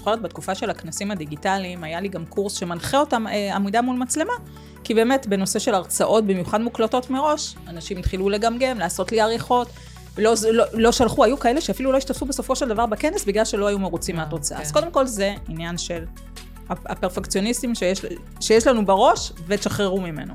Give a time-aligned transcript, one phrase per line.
[0.00, 4.32] זוכרת בתקופה של הכנסים הדיגיטליים, היה לי גם קורס שמנחה אותם אה, עמידה מול מצלמה,
[4.84, 9.68] כי באמת בנושא של הרצאות, במיוחד מוקלטות מראש, אנשים התחילו לגמגם, לעשות לי עריכות.
[10.18, 13.66] לא, לא, לא שלחו, היו כאלה שאפילו לא השתתפו בסופו של דבר בכנס בגלל שלא
[13.66, 14.58] היו מרוצים אה, מהתוצאה.
[14.58, 14.64] כן.
[14.64, 16.04] אז קודם כל זה עניין של
[16.68, 18.00] הפרפקציוניסטים שיש,
[18.40, 20.34] שיש לנו בראש, ותשחררו ממנו.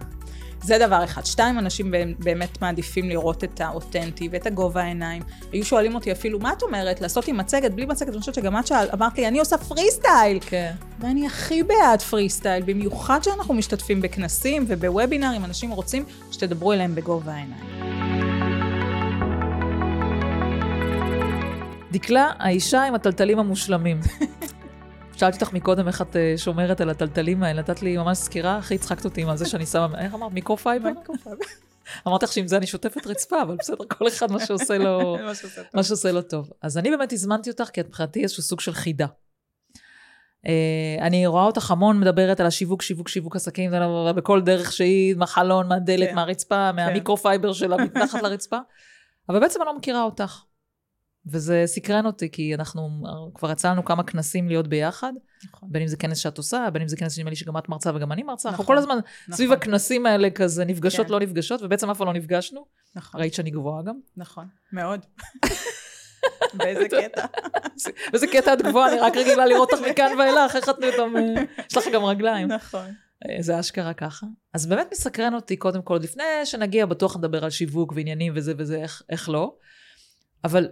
[0.66, 1.26] זה דבר אחד.
[1.26, 5.22] שתיים, אנשים באמת מעדיפים לראות את האותנטי ואת הגובה העיניים.
[5.52, 7.02] היו שואלים אותי אפילו, מה את אומרת?
[7.02, 8.10] לעשות עם מצגת, בלי מצגת?
[8.10, 10.40] אני חושבת שגם את שאל, אמרת לי, אני עושה פרי סטייל.
[10.42, 10.72] כן.
[11.00, 17.34] ואני הכי בעד פרי סטייל, במיוחד שאנחנו משתתפים בכנסים ובוובינארים, אנשים רוצים שתדברו אליהם בגובה
[17.34, 17.66] העיניים.
[21.92, 24.00] דקלה, האישה עם התלתלים המושלמים.
[25.16, 28.76] שאלתי אותך מקודם איך את אה, שומרת על התלתלים האלה, נתת לי ממש סקירה, הכי
[28.76, 30.32] הצחקת אותי עם זה שאני שמה, איך אמרת?
[30.32, 30.90] microfiber?
[32.08, 35.18] אמרתי לך שעם זה אני שוטפת רצפה, אבל בסדר, כל אחד מה שעושה לו,
[35.74, 36.50] מה שעושה לו טוב.
[36.62, 39.06] אז אני באמת הזמנתי אותך, כי את מבחינתי איזשהו סוג של חידה.
[40.48, 44.72] אה, אני רואה אותך המון מדברת על השיווק, שיווק, שיווק עסקים, זה לא- בכל דרך
[44.72, 46.16] שהיא, מהחלון, מהדלת, כן.
[46.16, 48.58] מהרצפה, מהמיקרופייבר שלה, מתחת לרצפה,
[49.30, 50.42] אבל בעצם אני לא מכירה אותך.
[51.28, 55.14] וזה סקרן אותי, כי אנחנו, כבר יצא לנו כמה כנסים להיות ביחד,
[55.46, 55.70] נכון.
[55.72, 57.92] בין אם זה כנס שאת עושה, בין אם זה כנס שנדמה לי שגם את מרצה
[57.96, 58.98] וגם אני מרצה, אנחנו נכון, כל הזמן
[59.32, 61.12] סביב נכון, הכנסים האלה כזה נפגשות, כן.
[61.14, 62.66] לא נפגשות, ובעצם אף פעם לא נפגשנו.
[62.96, 63.96] נכון, ראית שאני גבוהה גם.
[64.18, 65.06] נכון, מאוד.
[66.58, 67.26] באיזה קטע.
[68.14, 71.78] איזה קטע את גבוהה, אני רק רגילה לראות אותך מכאן ואילך, איך את אה, יש
[71.78, 72.48] לך גם רגליים.
[72.48, 72.86] נכון.
[73.30, 74.26] אה, זה אשכרה ככה.
[74.54, 78.76] אז באמת מסקרן אותי, קודם כל, לפני שנגיע, בטוח נדבר על שיווק ועניינים וזה וזה,
[78.76, 79.56] איך, איך לא.
[80.44, 80.68] אבל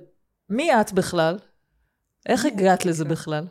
[0.50, 1.38] מי את בכלל?
[2.26, 3.48] איך הגעת לזה בכלל?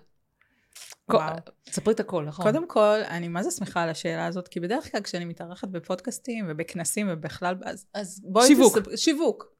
[1.70, 2.44] ספרי את הכל, נכון?
[2.44, 6.44] קודם כל, אני מה זה שמחה על השאלה הזאת, כי בדרך כלל כשאני מתארחת בפודקאסטים
[6.48, 8.46] ובכנסים ובכלל, אז, אז בואי...
[8.46, 8.78] שיווק.
[8.78, 8.96] תספ...
[8.96, 9.52] שיווק.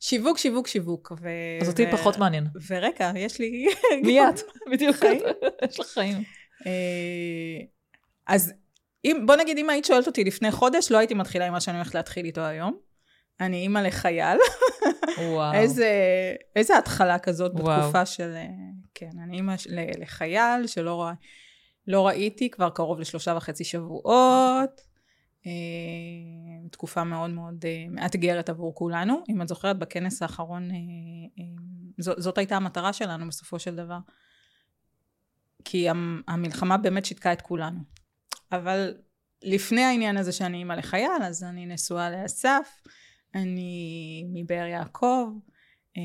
[0.00, 1.12] שיווק, שיווק, שיווק.
[1.20, 1.28] ו...
[1.60, 1.92] אז אותי ו...
[1.92, 2.46] פחות מעניין.
[2.68, 3.66] ורקע, יש לי...
[4.04, 4.40] מי את?
[4.72, 4.96] בדיוק.
[4.96, 5.20] חיים.
[5.68, 6.22] יש לך חיים.
[6.66, 7.64] אה,
[8.26, 8.52] אז
[9.04, 11.76] אם, בוא נגיד, אם היית שואלת אותי לפני חודש, לא הייתי מתחילה עם מה שאני
[11.76, 12.87] הולכת להתחיל איתו היום.
[13.40, 14.38] אני אימא לחייל.
[15.18, 15.54] וואו.
[15.54, 15.90] איזה,
[16.56, 17.80] איזה התחלה כזאת וואו.
[17.80, 18.32] בתקופה של...
[18.36, 18.46] אה,
[18.94, 19.54] כן, אני אימא
[19.98, 21.12] לחייל שלא רא,
[21.86, 24.80] לא ראיתי כבר קרוב לשלושה וחצי שבועות.
[25.46, 25.52] אה,
[26.70, 29.22] תקופה מאוד מאוד אה, מאתגרת עבור כולנו.
[29.28, 30.68] אם את זוכרת, בכנס האחרון,
[31.98, 33.98] זאת, הייתה המטרה שלנו בסופו של דבר.
[35.64, 37.80] כי המ- המלחמה באמת שיתקה את כולנו.
[38.52, 38.94] אבל
[39.42, 42.68] לפני העניין הזה שאני אימא לחייל, אז אני נשואה לאסף,
[43.34, 45.28] אני מבאר יעקב,
[45.96, 46.02] אה,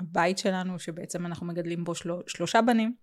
[0.00, 2.10] הבית שלנו, שבעצם אנחנו מגדלים בו של...
[2.26, 2.94] שלושה בנים.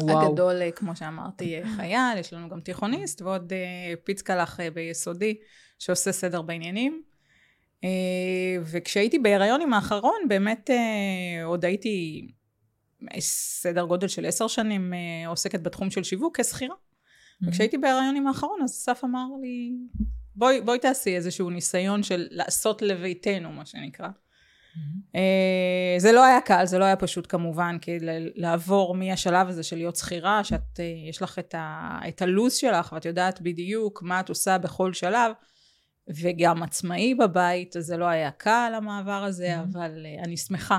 [0.00, 0.28] וואו.
[0.28, 3.52] הגדול, אה, כמו שאמרתי, אה, חייל, יש לנו גם תיכוניסט, ועוד
[4.04, 5.36] פיצקלח ביסודי,
[5.78, 7.02] שעושה סדר בעניינים.
[8.64, 10.70] וכשהייתי בהיריון עם האחרון, באמת
[11.44, 12.26] עוד הייתי
[13.20, 14.92] סדר גודל של עשר שנים
[15.26, 16.74] עוסקת בתחום של שיווק כשכירה.
[16.74, 17.48] Mm-hmm.
[17.48, 19.72] וכשהייתי בהיריון עם האחרון, אז אסף אמר לי,
[20.36, 24.08] בואי, בואי תעשי איזשהו ניסיון של לעשות לביתנו, מה שנקרא.
[25.14, 27.98] אה, זה לא היה קל, זה לא היה פשוט כמובן, כי
[28.34, 32.92] לעבור מהשלב הזה של להיות שכירה, שאת, אה, יש לך את, ה, את הלו"ז שלך,
[32.92, 35.32] ואת יודעת בדיוק מה את עושה בכל שלב,
[36.08, 39.60] וגם עצמאי בבית, אז זה לא היה קל המעבר הזה, Mhm.
[39.72, 40.78] אבל אה, אני שמחה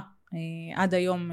[0.75, 1.31] עד היום,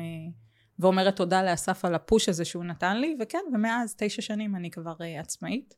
[0.78, 4.94] ואומרת תודה לאסף על הפוש הזה שהוא נתן לי, וכן, ומאז תשע שנים אני כבר
[5.18, 5.74] עצמאית.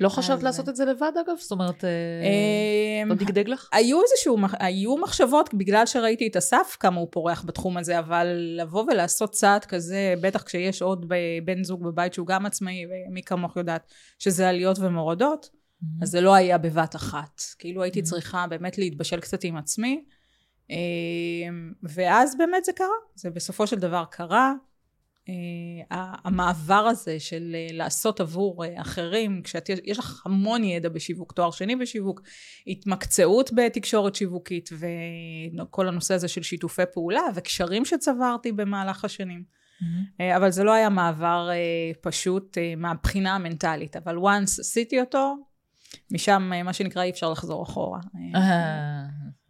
[0.00, 1.36] לא חשבת אז- לעשות את זה לבד, אגב?
[1.38, 3.68] זאת אומרת, אה, אה, לא דגדג לך?
[3.72, 8.26] היו איזשהו, היו מחשבות, בגלל שראיתי את אסף כמה הוא פורח בתחום הזה, אבל
[8.58, 11.06] לבוא ולעשות צעד כזה, בטח כשיש עוד
[11.44, 13.82] בן זוג בבית שהוא גם עצמאי, ומי כמוך יודעת
[14.18, 15.50] שזה עליות ומורדות,
[16.02, 17.40] אז זה לא היה בבת אחת.
[17.58, 18.04] כאילו הייתי Mhm.
[18.04, 20.04] צריכה באמת להתבשל קצת עם עצמי,
[20.70, 20.76] אה,
[21.82, 22.86] ואז באמת זה קרה.
[23.14, 24.52] זה בסופו של דבר קרה.
[25.28, 31.50] אה, המעבר הזה של אה, לעשות עבור אה, אחרים, כשיש לך המון ידע בשיווק, תואר
[31.50, 32.20] שני בשיווק,
[32.66, 34.70] התמקצעות בתקשורת שיווקית
[35.58, 39.60] וכל הנושא הזה של שיתופי פעולה וקשרים שצברתי במהלך השנים.
[39.80, 39.84] Mhm.
[40.20, 45.36] אה, אבל זה לא היה מעבר אה, פשוט אה, מהבחינה המנטלית, אבל once עשיתי אותו,
[46.10, 48.00] משם אה, מה שנקרא אי אפשר לחזור אחורה.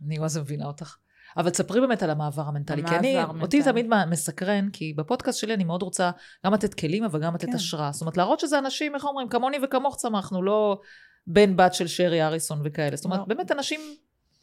[0.06, 0.96] אני זה מבינה אותך.
[1.36, 3.62] אבל תספרי באמת על המעבר המנטלי, כי אני, המעבר אותי.
[3.62, 6.10] תמיד מסקרן, כי בפודקאסט שלי אני מאוד רוצה
[6.46, 7.54] גם לתת כלים, אבל גם לתת כן.
[7.54, 7.92] השראה.
[7.92, 10.80] זאת אומרת, להראות שזה אנשים, איך אומרים, כמוני וכמוך צמחנו, לא
[11.26, 12.96] בן בת של שרי אריסון וכאלה.
[12.96, 13.24] זאת אומרת, לא.
[13.24, 13.80] באמת אנשים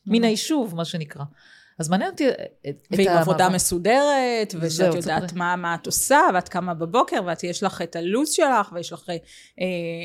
[0.05, 1.23] מן היישוב, מה שנקרא.
[1.79, 2.35] אז מעניין אותי את
[2.69, 3.55] את ועם עבודה המעבר.
[3.55, 8.29] מסודרת, ושאת יודעת מה, מה את עושה, ואת קמה בבוקר, ואת יש לך את הלו"ז
[8.29, 9.15] שלך, ויש לך אה,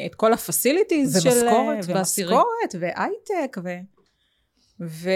[0.06, 1.28] את כל הפסיליטיז של...
[1.28, 2.00] ומשכורת אה.
[2.00, 3.68] ומשכורת, והייטק, ו...
[4.80, 5.10] ו...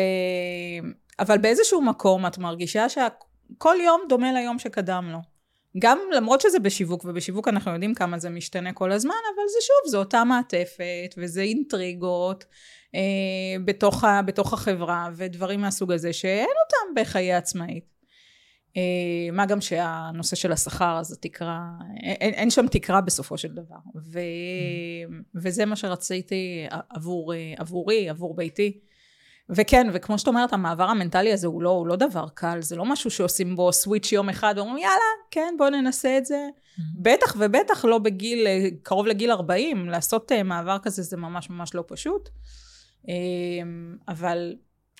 [1.18, 5.18] אבל באיזשהו מקום את מרגישה שכל יום דומה ליום שקדם לו.
[5.78, 9.90] גם למרות שזה בשיווק, ובשיווק אנחנו יודעים כמה זה משתנה כל הזמן, אבל זה שוב,
[9.90, 12.44] זו אותה מעטפת, וזה אינטריגות
[12.94, 13.00] אה,
[13.64, 17.84] בתוך, ה, בתוך החברה, ודברים מהסוג הזה, שאין אותם בחיי עצמאית.
[18.76, 21.60] אה, מה גם שהנושא של השכר, אז התקרה,
[22.02, 23.76] אין, אין שם תקרה בסופו של דבר.
[24.12, 24.20] ו,
[25.34, 28.80] וזה מה שרציתי עבור, עבורי, עבור ביתי.
[29.50, 32.84] וכן, וכמו שאת אומרת, המעבר המנטלי הזה הוא לא, הוא לא דבר קל, זה לא
[32.84, 34.96] משהו שעושים בו סוויץ' יום אחד, ואומרים יאללה,
[35.30, 36.48] כן, בואו ננסה את זה.
[36.48, 36.82] Mm-hmm.
[37.02, 38.46] בטח ובטח לא בגיל,
[38.82, 42.28] קרוב לגיל 40, לעשות אה, מעבר כזה זה ממש ממש לא פשוט.
[43.08, 44.54] אמ, אבל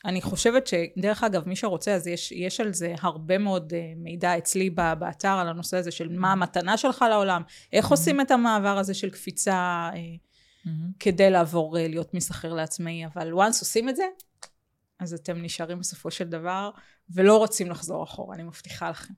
[0.05, 4.39] אני חושבת שדרך אגב, מי שרוצה, אז יש, יש על זה הרבה מאוד אה, מידע
[4.39, 7.91] אצלי באתר על הנושא הזה של מה המתנה שלך לעולם, איך mm-hmm.
[7.91, 10.71] עושים את המעבר הזה של קפיצה אה, mm-hmm.
[11.01, 14.05] כדי לעבור להיות מסחרר לעצמאי, אבל once עושים את זה,
[15.01, 16.71] אז אתם נשארים בסופו של דבר,
[17.11, 19.15] ולא רוצים לחזור אחורה, אני מבטיחה לכם.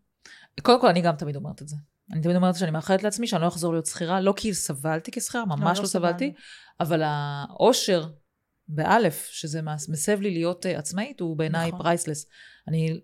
[0.63, 1.77] קודם כל, אני גם תמיד אומרת את זה.
[2.13, 5.45] אני תמיד אומרת שאני מאחלת לעצמי שאני לא אחזור להיות שכירה, לא כי סבלתי כשכירה,
[5.45, 6.33] ממש לא, לא, לא סבלתי,
[6.81, 8.09] אבל האושר,
[8.69, 11.81] באלף, שזה מסב לי להיות uh, עצמאית, הוא בעיניי נכון.
[11.81, 12.27] פרייסלס.
[12.69, 13.01] אני,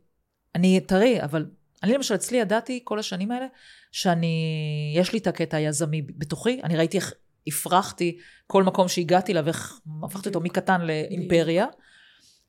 [0.54, 1.46] אני טרי, אבל
[1.82, 3.46] אני למשל אצלי ידעתי כל השנים האלה,
[3.92, 7.14] שאני, יש לי את הקטע היזמי בתוכי, אני ראיתי איך
[7.46, 11.66] הפרחתי כל מקום שהגעתי אליו, איך הפכתי אותו מקטן לאימפריה.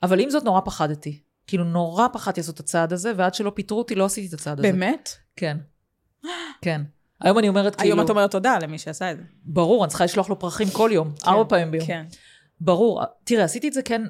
[0.06, 1.20] אבל עם זאת נורא פחדתי.
[1.48, 4.60] כאילו נורא פחדתי לעשות את הצעד הזה, ועד שלא פיטרו אותי לא עשיתי את הצעד
[4.60, 4.72] הזה.
[4.72, 5.10] באמת?
[5.36, 5.58] כן.
[6.62, 6.82] כן.
[7.22, 7.96] היום אני אומרת כאילו...
[7.96, 9.24] היום את אומרת תודה למי שעשה את זה.
[9.44, 11.88] ברור, אני צריכה לשלוח לו פרחים כל יום, כן, ארבע פעמים ביום.
[11.88, 12.06] כן.
[12.62, 13.02] ברור.
[13.24, 14.02] תראה, עשיתי את זה כן,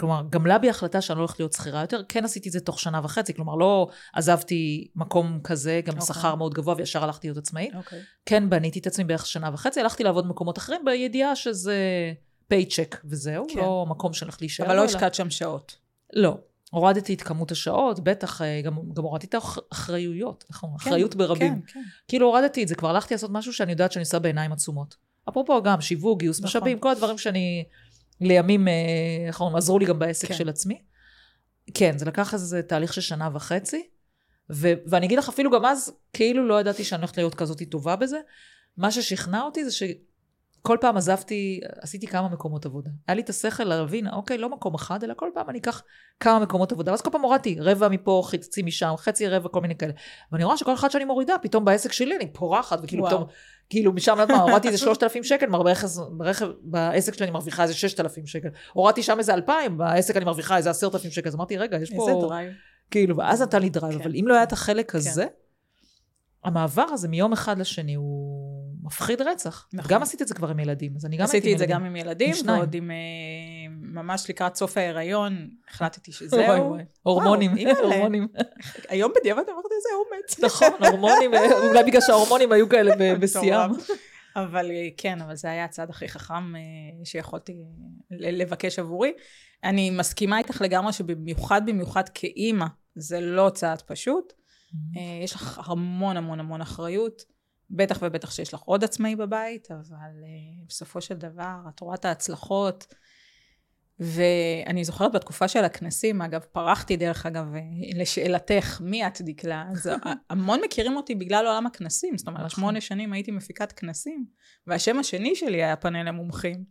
[0.00, 2.80] כלומר, גמלה בי החלטה שאני לא הולכת להיות שכירה יותר, כן עשיתי את זה תוך
[2.80, 6.00] שנה וחצי, כלומר, לא עזבתי מקום כזה, גם okay.
[6.00, 6.14] אוקיי.
[6.14, 7.72] שכר מאוד גבוה, וישר הלכתי להיות עצמאית.
[7.72, 7.76] Okay.
[7.76, 8.00] אוקיי.
[8.26, 11.78] כן בניתי את עצמי בערך שנה וחצי, הלכתי לעבוד במקומות אחרים בידיעה שזה
[12.50, 13.58] פייצ'ק וזהו, כן.
[13.58, 14.66] לא מקום שהולך להישאר.
[14.66, 15.76] אבל לא השקעת שם שעות.
[16.12, 16.38] לא.
[16.70, 21.60] הורדתי את כמות השעות, בטח, אה, גם, גם הורדתי את האחריויות, נכון, כן, אחריות ברבים.
[21.60, 21.82] כן, כן.
[22.08, 24.96] כאילו הורדתי את זה, כבר הלכתי לעשות משהו שאני יודעת שאני עושה בעיניים עצומות.
[25.28, 26.48] אפרופו גם שיווק, גיוס נכון.
[26.48, 27.64] משאבים, כל הדברים שאני
[28.20, 28.68] לימים,
[29.28, 30.34] נכון, עזרו לי גם בעסק כן.
[30.34, 30.82] של עצמי.
[31.74, 33.88] כן, זה לקח איזה תהליך של שנה וחצי,
[34.50, 37.96] ו- ואני אגיד לך, אפילו גם אז, כאילו לא ידעתי שאני הולכת להיות כזאת טובה
[37.96, 38.18] בזה.
[38.76, 39.82] מה ששכנע אותי זה ש...
[40.62, 42.90] כל פעם עזבתי, עשיתי כמה מקומות עבודה.
[43.08, 45.82] היה לי את השכל להבין, אוקיי, לא מקום אחד, אלא כל פעם אני אקח
[46.20, 46.90] כמה מקומות עבודה.
[46.90, 49.92] ואז כל פעם הורדתי, רבע מפה, חצי משם, חצי רבע, כל מיני כאלה.
[50.32, 53.24] ואני רואה שכל אחד שאני מורידה, פתאום בעסק שלי אני פורחת, וכאילו פתאום,
[53.70, 55.46] כאילו משם, לא יודעת מה, הורדתי איזה 3,000 שקל,
[56.10, 58.48] ברכב, בעסק שלי אני מרוויחה איזה 6,000 שקל.
[58.72, 61.28] הורדתי שם איזה 2,000, בעסק אני מרוויחה איזה 10,000 שקל.
[61.28, 62.08] אז אמרתי, רגע, יש פה...
[62.08, 62.52] איזה דרייב.
[62.90, 64.00] כאילו, ואז נתן לי דרייב, כן.
[64.00, 64.98] אבל אם לא היה את החלק כן.
[64.98, 65.26] הזה,
[66.44, 68.49] המעבר הזה מיום אחד לשני הוא
[68.82, 69.68] מפחיד רצח.
[69.72, 69.90] נכון.
[69.90, 71.96] גם עשיתי את זה כבר עם ילדים, אז אני גם עשיתי את זה גם עם
[71.96, 72.96] ילדים, ועוד עם, אה,
[73.70, 76.76] ממש לקראת סוף ההיריון, החלטתי שזהו.
[77.02, 77.50] הורמונים,
[77.82, 78.28] הורמונים.
[78.88, 80.40] היום בדיעבד אמרתי איזה אומץ.
[80.44, 81.30] נכון, הורמונים,
[81.68, 83.70] אולי בגלל שההורמונים היו כאלה בשיאם.
[84.36, 86.60] אבל אה, כן, אבל זה היה הצעד הכי חכם אה,
[87.04, 87.56] שיכולתי
[88.10, 89.12] לבקש עבורי.
[89.64, 94.32] אני מסכימה איתך לגמרי שבמיוחד במיוחד כאימא, זה לא צעד פשוט.
[94.32, 94.98] Mm-hmm.
[95.24, 97.22] יש לך המון המון המון אחריות.
[97.70, 99.84] בטח ובטח שיש לך עוד עצמאי בבית, אבל
[100.22, 102.94] uh, בסופו של דבר את רואה את ההצלחות.
[104.00, 107.60] ואני זוכרת בתקופה של הכנסים, אגב, פרחתי דרך אגב, אה,
[107.94, 109.64] לשאלתך, מי את דקלה?
[109.70, 109.90] אז
[110.30, 112.50] המון מכירים אותי בגלל עולם הכנסים, זאת אומרת, נכון.
[112.50, 114.24] שמונה שנים הייתי מפיקת כנסים,
[114.66, 116.64] והשם השני שלי היה פאנל למומחים.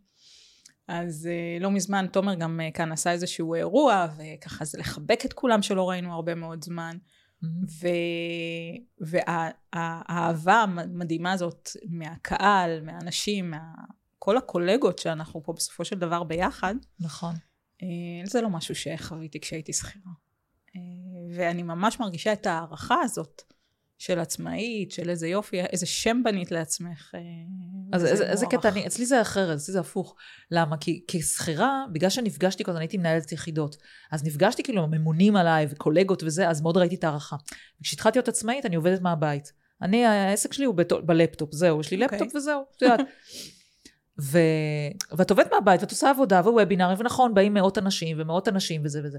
[0.88, 5.32] אז uh, לא מזמן תומר גם uh, כאן עשה איזשהו אירוע, וככה זה לחבק את
[5.32, 6.96] כולם שלא ראינו הרבה מאוד זמן.
[7.44, 7.86] Mm-hmm.
[9.00, 13.54] והאהבה המדהימה הזאת מהקהל, מהאנשים,
[14.16, 16.74] מכל הקולגות שאנחנו פה בסופו של דבר ביחד.
[17.00, 17.34] נכון.
[17.82, 17.86] אה,
[18.24, 20.12] זה לא משהו שחוויתי כשהייתי שכירה.
[20.76, 20.80] אה,
[21.36, 23.42] ואני ממש מרגישה את ההערכה הזאת
[24.00, 27.10] של עצמאית, של איזה יופי, איזה שם בנית לעצמך.
[27.14, 27.20] אה,
[27.92, 30.16] אז איזה, קטע, אני, אצלי זה אחרת, אצלי זה הפוך.
[30.50, 30.76] למה?
[30.76, 33.76] כי כשכירה, בגלל שנפגשתי כל הזמן, הייתי מנהלת יחידות,
[34.12, 37.36] אז נפגשתי כאילו ממונים עליי וקולגות וזה, אז מאוד ראיתי את ההערכה.
[37.80, 39.52] וכשהתחלתי להיות עצמאית, אני עובדת מהבית.
[39.82, 42.24] אני, העסק שלי הוא ב- בלפטופ, זהו, יש לי לפטופ.
[42.24, 42.38] אוקיי.
[42.38, 43.00] וזהו, את יודעת.
[44.22, 44.38] ו...
[45.16, 49.18] ואת עובדת מהבית ואת עושה עבודה ווובינארים, ונכון, באים מאות אנשים ומאות אנשים וזה וזה.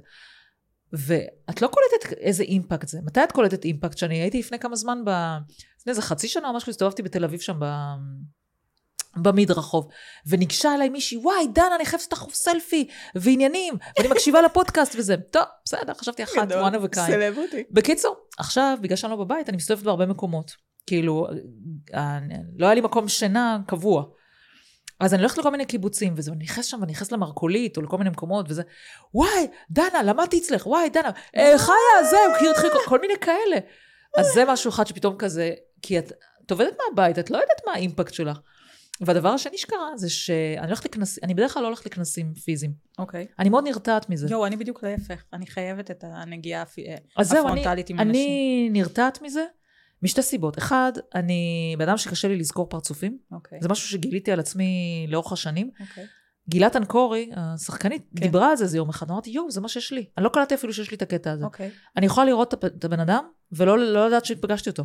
[0.93, 3.00] ואת לא קולטת איזה אימפקט זה.
[3.05, 3.98] מתי את קולטת אימפקט?
[3.98, 5.10] שאני הייתי לפני כמה זמן, ב...
[5.79, 7.65] לפני איזה חצי שנה או משהו, הסתובבתי בתל אביב שם ב...
[9.15, 9.88] במדרחוב,
[10.27, 15.15] וניגשה אליי מישהי, וואי, דנה, אני חייבת לך סלפי, ועניינים, ואני מקשיבה לפודקאסט וזה.
[15.17, 16.55] טוב, בסדר, חשבתי אחת,
[16.95, 17.07] kind.
[17.07, 17.63] סלבריטי.
[17.71, 20.51] בקיצור, עכשיו, בגלל שאני לא בבית, אני מסתובבת בהרבה מקומות.
[20.88, 21.27] כאילו,
[21.93, 22.19] אה,
[22.57, 24.03] לא היה לי מקום שינה קבוע.
[25.01, 28.10] אז אני הולכת לכל מיני קיבוצים, וזה, נכנסת שם, ואני נכנסת למרכולית, או לכל מיני
[28.10, 28.63] מקומות, וזה,
[29.13, 33.58] וואי, דנה, למדתי אצלך, וואי, דנה, אה, חיה, זהו, קיר דחיקות, כל מיני כאלה.
[34.17, 36.12] אז זה משהו אחד שפתאום כזה, כי את,
[36.46, 38.39] את עובדת מהבית, את לא יודעת מה האימפקט שלך.
[39.01, 42.74] והדבר השני שקרה זה שאני הולכת לכנסים, אני בדרך כלל לא הולכת לכנסים פיזיים.
[43.00, 43.27] אוקיי.
[43.39, 44.27] אני מאוד נרתעת מזה.
[44.29, 45.24] יואו, אני בדיוק להפך.
[45.34, 46.63] אני חייבת את הנגיעה
[47.17, 48.12] אז זהו, אני, הפרונטלית עם אנשים.
[48.12, 49.46] אני נרתעת מזה
[50.03, 50.58] משתי סיבות.
[50.58, 53.17] אחד, אני בן אדם שקשה לי לזכור פרצופים.
[53.31, 53.60] אוקיי.
[53.62, 55.70] זה משהו שגיליתי על עצמי לאורך השנים.
[55.79, 56.05] אוקיי.
[56.50, 58.22] גילת אנקורי, השחקנית, כן.
[58.22, 60.05] דיברה על זה איזה יום אחד, אמרתי, יואו, זה מה שיש לי.
[60.17, 61.46] אני לא קלטתי אפילו שיש לי את הקטע הזה.
[61.46, 61.72] אוקיי.
[61.98, 64.84] אני יכולה לראות את הבן אדם, ולא לא לדעת שפגשתי אותו.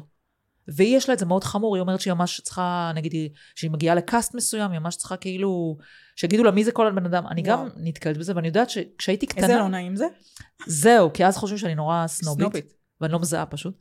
[0.69, 3.71] והיא יש לה את זה מאוד חמור, היא אומרת שהיא ממש צריכה, נגיד, היא- שהיא
[3.71, 5.77] מגיעה לקאסט מסוים, היא ממש צריכה כאילו,
[6.17, 7.27] שיגידו לה מי זה כל הבן אדם.
[7.27, 7.71] אני גם וואו.
[7.77, 9.43] נתקלת בזה, ואני יודעת שכשהייתי קטנה...
[9.47, 10.07] איזה לא נעים זה?
[10.67, 12.73] זהו, כי אז חושבים שאני נורא סנובית, סנובית.
[13.01, 13.79] ואני לא מזהה פשוט.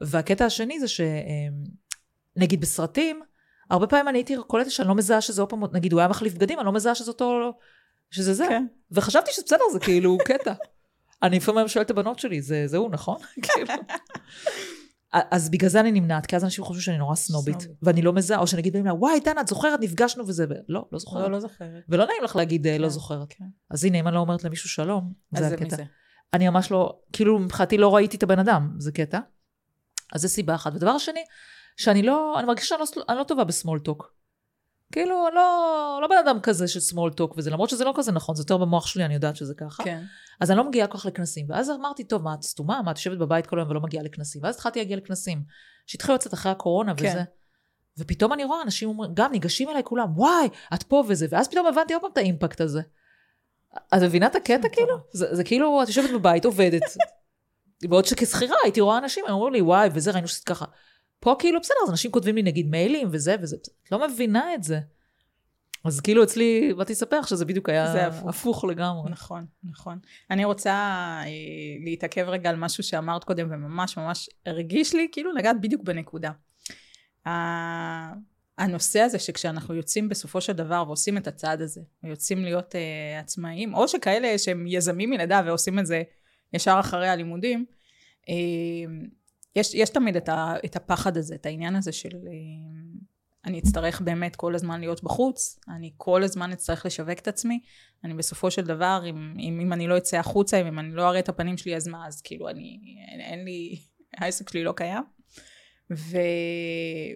[0.00, 3.22] והקטע השני זה שנגיד בסרטים,
[3.70, 6.34] הרבה פעמים אני הייתי קולטת שאני לא מזהה שזה עוד פעם, נגיד הוא היה מחליף
[6.34, 7.52] בגדים, אני לא מזהה שזה אותו,
[8.10, 8.46] שזה זה.
[8.48, 8.66] כן.
[8.90, 10.52] וחשבתי שבסדר, זה כאילו קטע.
[11.22, 13.16] אני לפעמים שואלת את הבנות שלי, זה, זה הוא, נכון?
[13.42, 13.74] כאילו.
[15.12, 17.78] אז בגלל זה אני נמנעת, כי אז אנשים חושבים שאני נורא סנובית, סנובית.
[17.82, 20.84] ואני לא מזהה, או שנגיד באים לה, וואי, דנה, את זוכרת, נפגשנו וזה, ו- לא,
[20.92, 21.22] לא זוכרת.
[21.22, 21.84] לא, לא זוכרת.
[21.88, 23.26] ולא נעים לך להגיד, אה, לא כן, זוכרת.
[23.30, 23.44] כן.
[23.70, 25.66] אז הנה, אם אני לא אומרת למישהו שלום, זה זה הקטע.
[25.66, 25.84] מזה.
[26.34, 29.18] אני ממש לא, כאילו מבחינתי לא ראיתי את הבן אדם, זה קטע.
[30.12, 30.72] אז זה סיבה אחת.
[30.74, 31.24] ודבר שני,
[31.76, 34.16] שאני לא, אני מרגישה שאני לא, אני לא טובה בסמול טוק.
[34.92, 38.34] כאילו, לא, לא בן אדם כזה של סמול טוק וזה, למרות שזה לא כזה נכון,
[38.34, 39.84] זה יותר במוח שלי, אני יודעת שזה ככה.
[39.84, 40.02] כן.
[40.40, 41.46] אז אני לא מגיעה כל כך לכנסים.
[41.48, 42.82] ואז אמרתי, טוב, מה, את סתומה?
[42.82, 44.42] מה, את יושבת בבית כל היום ולא מגיעה לכנסים?
[44.44, 45.42] ואז התחלתי להגיע לכנסים,
[45.86, 47.08] שהתחילו לצאת אחרי הקורונה כן.
[47.08, 47.22] וזה.
[47.98, 51.66] ופתאום אני רואה אנשים אומרים, גם ניגשים אליי כולם, וואי, את פה וזה, ואז פתאום
[51.66, 52.80] הבנתי עוד פעם את האימפקט הזה.
[53.94, 54.96] את מבינה את הקטע כאילו?
[55.12, 56.82] זה, זה כאילו, את יושבת בבית, עובדת.
[57.82, 60.64] בעוד שכשכירה הייתי רואה אנשים, הם אומרים לי, וואי, וזה, ראינו שעשית ככה.
[61.20, 64.62] פה כאילו, בסדר, אז אנשים כותבים לי נגיד מיילים וזה וזה, את לא מבינה את
[64.62, 64.80] זה.
[65.84, 68.28] אז כאילו אצלי, באתי לספר לך שזה בדיוק היה זה הפוך.
[68.28, 69.10] הפוך לגמרי.
[69.10, 69.98] נכון, נכון.
[70.30, 71.24] אני רוצה אה,
[71.84, 76.30] להתעכב רגע על משהו שאמרת קודם, וממש ממש הרגיש לי, כאילו נגעת בדיוק בנקודה.
[78.58, 83.74] הנושא הזה שכשאנחנו יוצאים בסופו של דבר ועושים את הצעד הזה, ויוצאים להיות uh, עצמאיים,
[83.74, 86.02] או שכאלה שהם יזמים מלידה ועושים את זה
[86.52, 87.64] ישר אחרי הלימודים,
[88.20, 89.08] uh,
[89.56, 93.06] יש, יש תמיד את, ה, את הפחד הזה, את העניין הזה של uh,
[93.46, 97.60] אני אצטרך באמת כל הזמן להיות בחוץ, אני כל הזמן אצטרך לשווק את עצמי,
[98.04, 101.18] אני בסופו של דבר, אם, אם, אם אני לא אצא החוצה, אם אני לא אראה
[101.18, 103.78] את הפנים שלי, אז מה, אז כאילו אני, אין, אין לי,
[104.18, 105.15] העסק שלי לא קיים.
[105.90, 106.18] ו...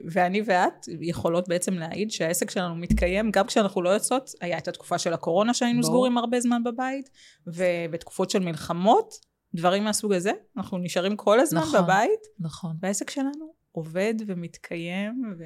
[0.05, 4.99] ואני ואת יכולות בעצם להעיד שהעסק שלנו מתקיים גם כשאנחנו לא יוצאות, היה את התקופה
[4.99, 5.83] של הקורונה שהיינו.
[5.83, 7.11] סגורים הרבה זמן בבית,
[7.47, 9.15] ובתקופות של מלחמות,
[9.55, 11.83] דברים מהסוג הזה, אנחנו נשארים כל הזמן נכון.
[11.83, 12.77] בבית, נכון.
[12.81, 15.45] והעסק שלנו עובד ומתקיים, ו...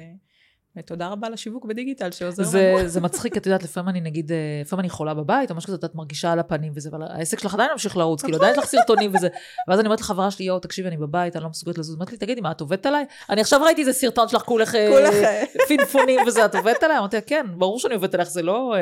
[0.77, 2.87] ותודה רבה לשיווק בדיגיטל שעוזר זה, לנו.
[2.87, 5.85] זה מצחיק, את יודעת, לפעמים אני נגיד, אה, לפעמים אני חולה בבית, או משהו כזה,
[5.85, 8.65] את מרגישה על הפנים וזה, אבל העסק שלך עדיין ממשיך לרוץ, כאילו עדיין יש לך
[8.65, 9.27] סרטונים וזה.
[9.67, 11.95] ואז אני אומרת לחברה שלי, יואו, תקשיבי, אני בבית, אני לא מסוגלת לזוז.
[11.95, 13.05] אמרתי לי, תגידי, מה, את עובדת עליי?
[13.29, 15.43] אני עכשיו ראיתי איזה סרטון שלך, כולך אה, אה.
[15.67, 16.97] פינפונים וזה, את עובדת עליי?
[16.97, 18.75] אמרתי לה, כן, ברור שאני עובדת עליך, זה לא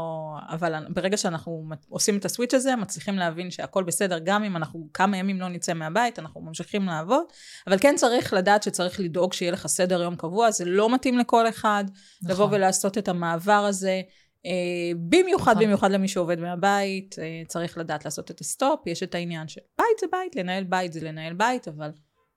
[0.48, 5.16] אבל ברגע שאנחנו עושים את הסוויץ' הזה, מצליחים להבין שהכל בסדר, גם אם אנחנו כמה
[5.16, 7.24] ימים לא נצא מהבית, אנחנו ממשיכים לעבוד,
[7.66, 11.48] אבל כן צריך לדעת שצריך לדאוג שיהיה לך סדר יום קבוע, זה לא מתאים לכל
[11.48, 11.84] אחד,
[12.22, 12.54] לבוא נכון.
[12.54, 14.00] ולעשות את המעבר הזה.
[14.46, 15.64] אה, במיוחד, נכון.
[15.64, 19.98] במיוחד למי שעובד מהבית, אה, צריך לדעת לעשות את הסטופ, יש את העניין של בית
[20.00, 21.90] זה בית, לנהל בית זה לנהל בית, אבל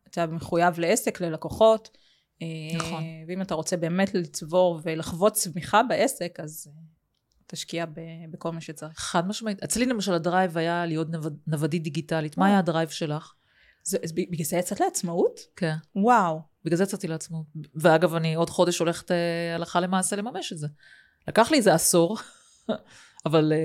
[0.09, 1.97] אתה מחויב לעסק, ללקוחות.
[2.41, 3.03] אה, נכון.
[3.27, 6.81] ואם אתה רוצה באמת לצבור ולחוות צמיחה בעסק, אז אה,
[7.47, 7.91] תשקיע ב-
[8.31, 8.99] בכל מה שצריך.
[8.99, 9.63] חד משמעית.
[9.63, 12.37] אצלי למשל הדרייב היה להיות נווד- נוודית דיגיטלית.
[12.37, 12.45] מה.
[12.47, 13.33] היה הדרייב שלך?
[13.83, 15.39] זה, אז בגלל זה יצאת לעצמאות?
[15.55, 15.75] כן.
[15.95, 16.39] וואו.
[16.65, 17.45] בגלל זה יצאתי לעצמאות.
[17.75, 20.67] ואגב, אני עוד חודש הולכת אה, הלכה למעשה לממש את זה.
[21.27, 22.17] לקח לי איזה עשור,
[23.25, 23.57] אבל אה,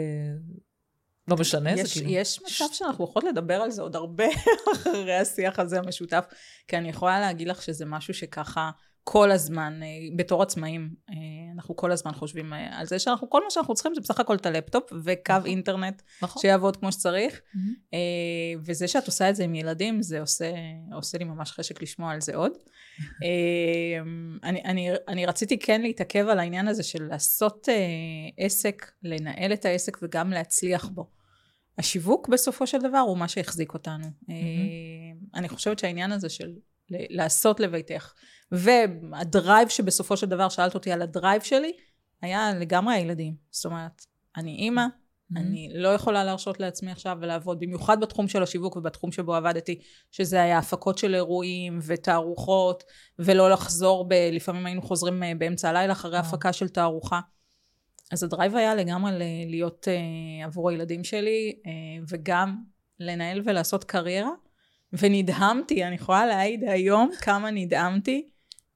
[1.31, 2.11] לא משנה, זה יש, כאילו...
[2.11, 4.25] יש מצב שאנחנו יכולות לדבר על זה עוד הרבה
[4.75, 6.25] אחרי השיח הזה המשותף,
[6.69, 8.71] כי אני יכולה להגיד לך שזה משהו שככה
[9.05, 11.15] כל הזמן, אה, בתור עצמאים, אה,
[11.55, 14.37] אנחנו כל הזמן חושבים אה, על זה שאנחנו, כל מה שאנחנו צריכים זה בסך הכל
[14.37, 15.47] את הלפטופ וקו נכון.
[15.47, 16.43] אינטרנט נכון.
[16.43, 17.41] שיעבוד כמו שצריך.
[17.95, 17.99] אה,
[18.65, 20.53] וזה שאת עושה את זה עם ילדים, זה עושה,
[20.95, 22.53] עושה לי ממש חשק לשמוע על זה עוד.
[24.45, 27.69] אני, אני, אני רציתי כן להתעכב על העניין הזה של לעשות
[28.39, 31.20] עסק, לנהל את העסק וגם להצליח בו.
[31.81, 34.07] השיווק בסופו של דבר הוא מה שהחזיק אותנו.
[34.31, 34.35] אה,
[35.35, 36.53] אני חושבת שהעניין הזה של
[36.91, 38.13] לעשות לביתך,
[38.53, 41.73] והדרייב שבסופו של דבר, שאלת אותי על הדרייב שלי,
[42.23, 43.35] היה לגמרי הילדים.
[43.51, 44.07] זאת אומרת,
[44.37, 44.87] אני אימא,
[45.37, 50.43] אני לא יכולה להרשות לעצמי עכשיו ולעבוד, במיוחד בתחום של השיווק ובתחום שבו עבדתי, שזה
[50.43, 52.85] היה הפקות של אירועים ותערוכות,
[53.19, 54.15] ולא לחזור, ב...
[54.33, 56.23] לפעמים היינו חוזרים אה, באמצע הלילה אחרי וואו.
[56.23, 57.21] הפקה של תערוכה.
[58.11, 59.13] אז הדרייב היה לגמרי
[59.47, 61.69] להיות uh, עבור הילדים שלי, uh,
[62.09, 62.57] וגם
[63.01, 64.31] לנהל ולעשות קריירה,
[64.93, 68.29] ונדהמתי, אני יכולה להעיד היום כמה נדהמתי,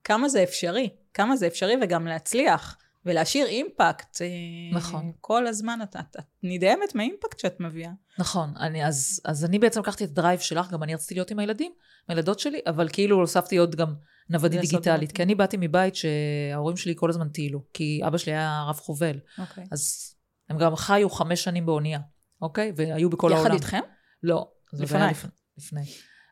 [0.04, 2.78] כמה זה אפשרי, כמה זה אפשרי וגם להצליח.
[3.06, 4.22] ולהשאיר אימפקט.
[4.22, 4.26] אה,
[4.72, 5.12] נכון.
[5.20, 7.90] כל הזמן את, את, את נדהמת מהאימפקט שאת מביאה.
[8.18, 8.54] נכון.
[8.56, 11.72] אני, אז, אז אני בעצם לקחתי את הדרייב שלך, גם אני רציתי להיות עם הילדים,
[12.08, 13.94] עם הילדות שלי, אבל כאילו הוספתי עוד גם
[14.30, 15.12] נוודית דיגיטלית.
[15.12, 19.18] כי אני באתי מבית שההורים שלי כל הזמן טיילו, כי אבא שלי היה רב חובל.
[19.38, 19.64] אוקיי.
[19.72, 20.14] אז
[20.48, 22.00] הם גם חיו חמש שנים באונייה,
[22.42, 22.72] אוקיי?
[22.76, 23.56] והיו בכל יחד העולם.
[23.56, 23.80] יחד איתכם?
[24.22, 24.50] לא.
[24.72, 25.10] לפני.
[25.10, 25.30] לפני.
[25.58, 25.82] לפני.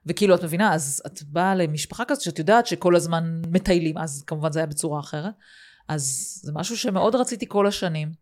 [0.07, 4.53] וכאילו, את מבינה, אז את באה למשפחה כזאת שאת יודעת שכל הזמן מטיילים, אז כמובן
[4.53, 5.35] זה היה בצורה אחרת.
[5.89, 8.13] אז זה משהו שמאוד רציתי כל השנים.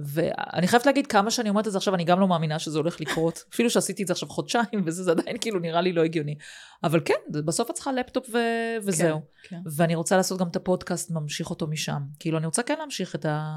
[0.00, 3.00] ואני חייבת להגיד, כמה שאני אומרת את זה עכשיו, אני גם לא מאמינה שזה הולך
[3.00, 3.44] לקרות.
[3.54, 6.36] אפילו שעשיתי את זה עכשיו חודשיים, וזה זה עדיין כאילו נראה לי לא הגיוני.
[6.84, 8.38] אבל כן, בסוף את צריכה לפטופ ו...
[8.82, 9.20] וזהו.
[9.20, 9.70] כן, כן.
[9.76, 12.02] ואני רוצה לעשות גם את הפודקאסט, ממשיך אותו משם.
[12.18, 13.54] כאילו, אני רוצה כן להמשיך את, ה...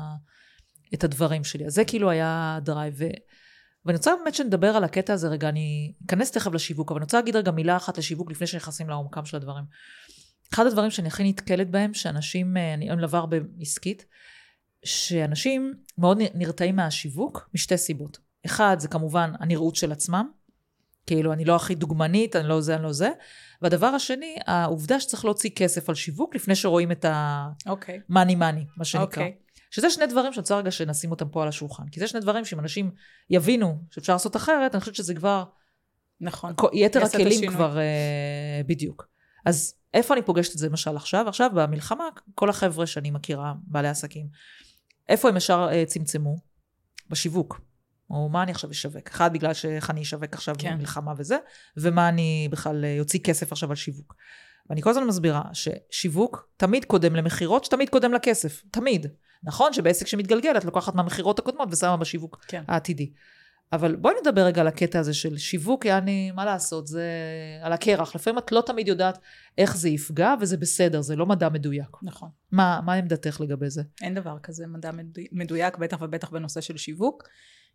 [0.94, 1.66] את הדברים שלי.
[1.66, 2.94] אז זה כאילו היה הדרייב.
[2.98, 3.06] ו...
[3.86, 7.18] ואני רוצה באמת שנדבר על הקטע הזה רגע, אני אכנס תכף לשיווק, אבל אני רוצה
[7.18, 9.64] להגיד רגע מילה אחת לשיווק לפני שנכנסים לעומקם של הדברים.
[10.54, 14.06] אחד הדברים שאני הכי נתקלת בהם, שאנשים, אה, אני מלווה הרבה עסקית,
[14.86, 18.18] שאנשים מאוד נרתעים מהשיווק משתי סיבות.
[18.46, 20.30] אחד, זה כמובן הנראות של עצמם,
[21.08, 23.10] כאילו, אני לא הכי דוגמנית, אני לא זה, אני לא זה.
[23.62, 28.00] והדבר השני, העובדה שצריך להוציא כסף על שיווק לפני שרואים את ה-money אוקיי.
[28.10, 29.04] money, מה שנקרא.
[29.04, 29.06] Okay.
[29.06, 29.36] אוקיי.
[29.72, 31.84] שזה שני דברים שאני רוצה רגע שנשים אותם פה על השולחן.
[31.92, 32.92] כי זה שני דברים שאם אנשים
[33.30, 35.44] יבינו שאפשר לעשות אחרת, אני חושבת שזה כבר...
[36.22, 36.54] נכון.
[36.74, 37.78] יתר הכלים כבר...
[37.78, 39.08] Uh, בדיוק.
[39.46, 41.26] אז איפה אני פוגשת את זה למשל עכשיו?
[41.28, 42.04] עכשיו במלחמה,
[42.36, 44.28] כל החבר'ה שאני מכירה, בעלי עסקים,
[45.10, 46.38] איפה הם ישר uh, צמצמו?
[47.10, 47.62] בשיווק.
[48.10, 49.08] או מה אני עכשיו אשווק?
[49.08, 50.76] אחד, בגלל שאיך אני אשווק עכשיו כן.
[50.78, 51.38] במלחמה וזה,
[51.78, 54.16] ומה אני בכלל יוציא כסף עכשיו על שיווק.
[54.70, 58.62] ואני כל הזמן מסבירה ששיווק תמיד קודם למכירות, שתמיד קודם לכסף.
[58.72, 59.08] תמיד.
[59.44, 62.64] נכון שבעסק שמתגלגל את לוקחת מהמכירות הקודמות ושמה בשיווק כן.
[62.68, 63.14] העתידי.
[63.74, 67.06] אבל בואי נדבר רגע על הקטע הזה של שיווק, יעני, מה לעשות, זה
[67.62, 68.16] על הקרח.
[68.16, 69.18] לפעמים את לא תמיד יודעת
[69.58, 71.98] איך זה יפגע, וזה בסדר, זה לא מדע מדויק.
[72.04, 72.30] נכון.
[72.52, 73.82] מה, מה עמדתך לגבי זה?
[74.02, 74.92] אין דבר כזה מדע
[75.32, 77.24] מדויק, בטח ובטח בנושא של שיווק.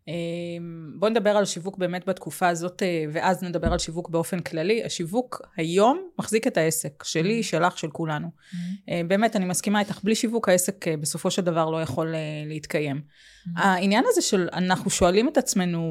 [0.08, 4.84] אמ, בואו נדבר על שיווק באמת בתקופה הזאת, אה, ואז נדבר על שיווק באופן כללי.
[4.84, 7.42] השיווק היום מחזיק את העסק, שלי, mm-hmm.
[7.42, 8.28] שלך, של כולנו.
[8.28, 8.90] Mm-hmm.
[9.08, 12.14] באמת, אני מסכימה איתך, בלי שיווק העסק אה, בסופו של דבר לא יכול
[12.46, 12.96] להתקיים.
[12.96, 13.50] Mm-hmm.
[13.60, 15.82] העניין הזה של אנחנו שואלים את עצמנו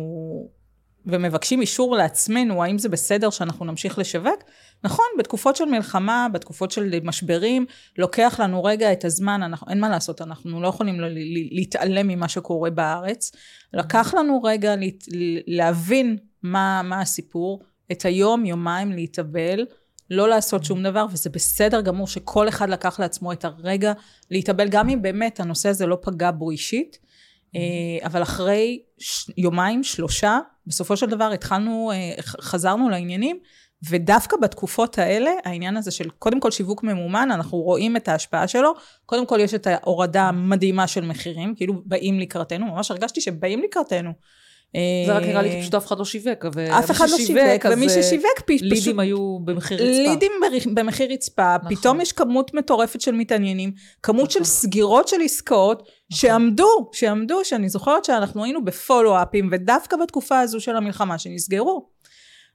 [1.06, 4.44] ומבקשים אישור לעצמנו, האם זה בסדר שאנחנו נמשיך לשווק?
[4.84, 7.66] נכון, בתקופות של מלחמה, בתקופות של משברים,
[7.98, 10.98] לוקח לנו רגע את הזמן, אנחנו, אין מה לעשות, אנחנו לא יכולים
[11.52, 13.32] להתעלם ממה שקורה בארץ.
[13.74, 15.04] לקח לנו רגע להת,
[15.48, 17.62] להבין מה, מה הסיפור,
[17.92, 19.66] את היום, יומיים להתאבל,
[20.10, 23.94] לא לעשות שום דבר, וזה בסדר גמור שכל אחד לקח לעצמו את הרגע
[24.32, 27.11] להתאבל, גם אם באמת הנושא הזה לא פגע בו אישית.
[27.56, 28.82] אה, אבל אחרי
[29.38, 33.40] יומיים, שלושה, בסופו של דבר התחלנו, אה, חזרנו לעניינים,
[33.90, 38.74] ודווקא בתקופות האלה, העניין הזה של קודם כל שיווק ממומן, אנחנו רואים את ההשפעה שלו.
[39.06, 44.12] קודם כל יש את ההורדה המדהימה של מחירים, כאילו באים לקראתנו, ממש הרגשתי שבאים לקראתנו.
[45.08, 46.46] זה רק נראה לי כי פשוט אף אחד לא שיווק.
[46.80, 48.62] אף אחד לא שיווק, ומי ששיווק פשוט...
[48.62, 50.10] לידים היו במחיר רצפה.
[50.10, 50.32] לידים
[50.74, 51.76] במחיר רצפה, נכון.
[51.76, 53.72] פתאום יש כמות מטורפת של מתעניינים,
[54.04, 54.44] כמות נכון.
[54.44, 55.92] של סגירות של עסקאות, נכון.
[56.10, 61.90] שעמדו, שעמדו, שאני זוכרת שאנחנו היינו בפולו-אפים, ודווקא בתקופה הזו של המלחמה, שנסגרו.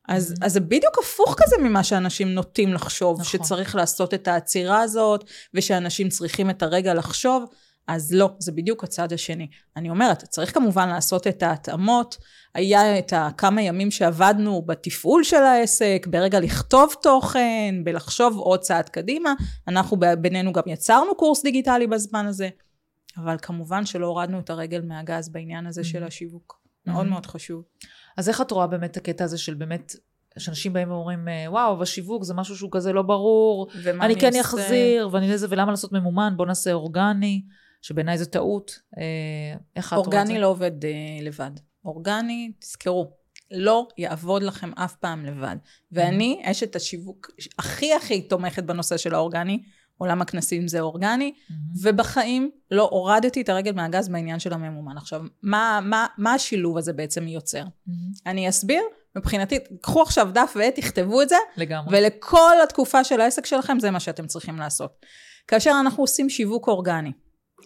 [0.08, 0.46] אז, mm-hmm.
[0.46, 3.40] אז זה בדיוק הפוך כזה ממה שאנשים נוטים לחשוב, נכון.
[3.40, 5.24] שצריך לעשות את העצירה הזאת,
[5.54, 7.44] ושאנשים צריכים את הרגע לחשוב.
[7.88, 9.48] אז לא, זה בדיוק הצד השני.
[9.76, 12.16] אני אומרת, צריך כמובן לעשות את ההתאמות.
[12.54, 19.34] היה את הכמה ימים שעבדנו בתפעול של העסק, ברגע לכתוב תוכן, בלחשוב עוד צעד קדימה.
[19.68, 22.48] אנחנו בינינו גם יצרנו קורס דיגיטלי בזמן הזה,
[23.16, 26.06] אבל כמובן שלא הורדנו את הרגל מהגז בעניין הזה של mm-hmm.
[26.06, 26.60] השיווק.
[26.86, 27.08] מאוד mm-hmm.
[27.08, 27.62] מאוד חשוב.
[28.16, 29.92] אז איך את רואה באמת את הקטע הזה של באמת
[30.38, 33.68] שאנשים באים ואומרים, וואו, בשיווק זה משהו שהוא כזה לא ברור,
[34.00, 37.42] אני כן אחזיר, ואני לזה, ולמה לעשות ממומן, בוא נעשה אורגני.
[37.86, 38.78] שבעיניי זו טעות.
[38.98, 39.02] אה,
[39.76, 40.18] איך את רואה את זה?
[40.18, 40.90] אורגני לא עובד אה,
[41.22, 41.50] לבד.
[41.84, 43.10] אורגני, תזכרו,
[43.50, 45.56] לא יעבוד לכם אף פעם לבד.
[45.92, 46.50] ואני, mm-hmm.
[46.50, 49.62] אשת השיווק הכי הכי תומכת בנושא של האורגני,
[49.98, 51.52] עולם הכנסים זה אורגני, mm-hmm.
[51.82, 54.96] ובחיים לא הורדתי את הרגל מהגז בעניין של הממומן.
[54.96, 57.64] עכשיו, מה, מה, מה השילוב הזה בעצם יוצר?
[57.64, 57.92] Mm-hmm.
[58.26, 58.82] אני אסביר,
[59.16, 61.98] מבחינתי, קחו עכשיו דף ועט, תכתבו את זה, לגמרי.
[61.98, 65.06] ולכל התקופה של העסק שלכם, זה מה שאתם צריכים לעשות.
[65.48, 67.12] כאשר אנחנו עושים שיווק אורגני,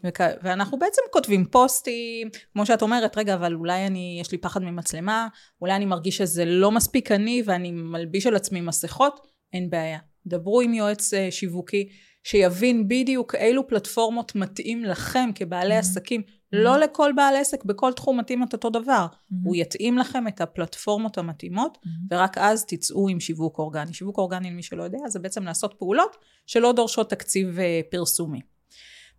[0.05, 0.21] וכ...
[0.43, 5.29] ואנחנו בעצם כותבים פוסטים, כמו שאת אומרת, רגע, אבל אולי אני, יש לי פחד ממצלמה,
[5.61, 9.21] אולי אני מרגיש שזה לא מספיק אני ואני מלביש על עצמי מסכות,
[9.53, 9.99] אין בעיה.
[10.27, 11.89] דברו עם יועץ uh, שיווקי,
[12.25, 15.79] שיבין בדיוק אילו פלטפורמות מתאים לכם כבעלי mm-hmm.
[15.79, 16.23] עסקים,
[16.53, 19.07] לא לכל בעל עסק בכל תחום מתאים את אותו דבר.
[19.11, 19.35] Mm-hmm.
[19.45, 22.15] הוא יתאים לכם את הפלטפורמות המתאימות, Mm-hmm.
[22.15, 23.93] ורק אז תצאו עם שיווק אורגני.
[23.93, 28.41] שיווק אורגני, למי שלא יודע, זה בעצם לעשות פעולות שלא דורשות תקציב אה, פרסומי.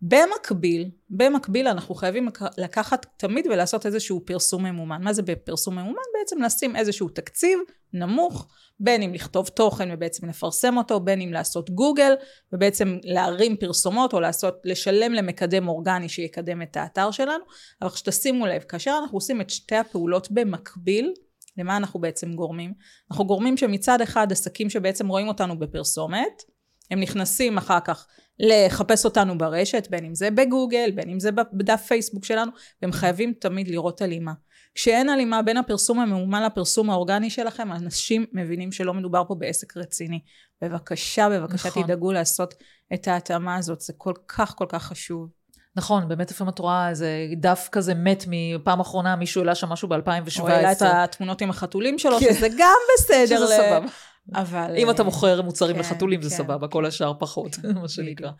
[0.02, 5.02] במקביל, במקביל אנחנו חייבים לק- לקחת תמיד ולעשות איזשהו פרסום ממומן.
[5.02, 6.02] מה זה בפרסום ממומן?
[6.18, 7.58] בעצם לשים איזשהו תקציב
[7.92, 8.48] נמוך,
[8.80, 12.14] בין אם לכתוב תוכן ובעצם לפרסם אותו, בין אם לעשות גוגל
[12.52, 17.44] ובעצם להרים פרסומות או לעשות, לשלם למקדם אורגני שיקדם את האתר שלנו.
[17.82, 21.12] אבל שתשימו לב, כאשר אנחנו עושים את שתי הפעולות במקביל,
[21.58, 22.72] למה אנחנו בעצם גורמים?
[23.10, 26.42] אנחנו גורמים שמצד אחד עסקים שבעצם רואים אותנו בפרסומת,
[26.90, 28.06] הם נכנסים אחר כך
[28.42, 32.52] לחפש אותנו ברשת, בין אם זה בגוגל, בין אם זה בדף פייסבוק שלנו,
[32.82, 34.32] והם חייבים תמיד לראות הלימה.
[34.74, 40.20] כשאין הלימה בין הפרסום הממומן לפרסום האורגני שלכם, אנשים מבינים שלא מדובר פה בעסק רציני.
[40.62, 41.82] בבקשה, בבקשה נכון.
[41.82, 42.54] תדאגו לעשות
[42.94, 45.28] את ההתאמה הזאת, זה כל כך כל כך חשוב.
[45.76, 49.88] נכון, באמת לפעמים את רואה איזה דף כזה מת מפעם אחרונה, מישהו העלה שם משהו
[49.88, 50.40] ב-2017.
[50.40, 52.34] הוא העלה את התמונות עם החתולים שלו, כן.
[52.34, 53.36] שזה גם בסדר.
[53.36, 53.86] שזה סבבה.
[54.34, 54.74] אבל...
[54.78, 56.36] אם אתה אה, מוכר מוצרים כן, לחתולים זה כן.
[56.36, 58.30] סבבה, כל השאר פחות, כן, מה שנקרא.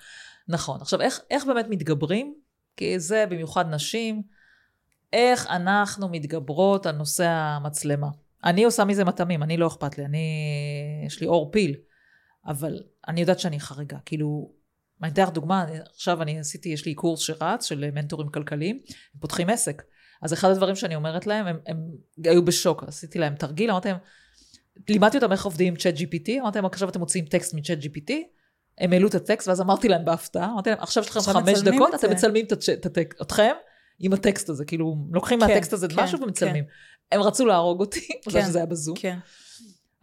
[0.49, 0.81] נכון.
[0.81, 2.35] עכשיו, איך, איך באמת מתגברים?
[2.77, 4.23] כי זה במיוחד נשים,
[5.12, 8.09] איך אנחנו מתגברות על נושא המצלמה.
[8.45, 10.27] אני עושה מזה מטעמים, אני לא אכפת לי, אני,
[11.07, 11.75] יש לי עור פיל,
[12.47, 13.99] אבל אני יודעת שאני חריגה.
[14.05, 14.53] כאילו,
[15.03, 18.81] אני אתן לך דוגמה, עכשיו אני עשיתי, יש לי קורס שרץ של מנטורים כלכליים,
[19.14, 19.83] הם פותחים עסק.
[20.23, 21.77] אז אחד הדברים שאני אומרת להם, הם, הם
[22.25, 23.99] היו בשוק, עשיתי להם תרגיל, אמרתי להם,
[24.89, 28.13] לימדתי אותם איך עובדים עם צ'אט GPT, אמרתי להם, עכשיו אתם מוציאים טקסט מצ'אט GPT,
[28.79, 31.95] הם העלו את הטקסט, ואז אמרתי להם בהפתעה, אמרתי להם, עכשיו יש לכם חמש דקות,
[31.95, 33.53] את אתם זה." מצלמים את הצ'אט- את אתכם
[33.99, 36.65] עם הטקסט הזה, כאילו, לוקחים כן, מהטקסט הזה כן, משהו ומצלמים.
[37.13, 38.49] הם רצו להרוג אותי, בגלל כן.
[38.49, 39.19] שזה היה בזום, כן.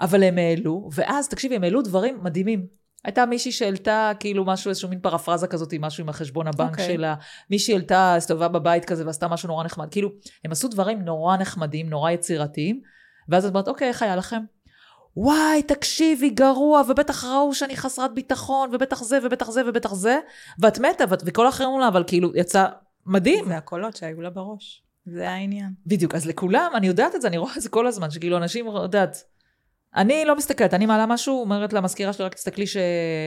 [0.02, 2.80] אבל הם העלו, ואז, תקשיבי, הם העלו דברים מדהימים.
[3.06, 6.86] הייתה מישהי שהעלתה כאילו משהו, איזשהו מין פרפרזה כזאת, משהו עם החשבון הבנק אוקיי.
[6.96, 7.16] שלה.
[7.50, 9.88] מישהי העלתה, הסתובבה בבית כזה ועשתה משהו נורא נחמד.
[9.92, 10.10] כאילו,
[10.46, 12.82] הם עשו דברים נורא נחמדים, נורא יצירתיים,
[13.30, 14.42] ואז את אומרת, אוקיי, איך היה לכם?
[15.18, 20.20] וואי, תקשיבי, גרוע, ובטח ראו שאני חסרת ביטחון, ובטח זה, ובטח זה, ובטח זה,
[20.60, 22.66] ואת מתה, ואת- וכל האחרים אומרים לה, אבל כאילו, יצא
[23.06, 23.46] מדהים.
[23.46, 24.84] זה הקולות שהיו לה בראש.
[25.06, 25.70] זה העניין.
[25.86, 28.66] בדיוק, אז לכולם, אני יודעת את זה, אני רואה את זה כל הזמן, שכאילו אנשים,
[28.68, 29.24] יודעת,
[29.96, 32.78] אני לא מסתכלת, אני מעלה משהו, אומרת למזכירה שלי, רק תסתכלי ש...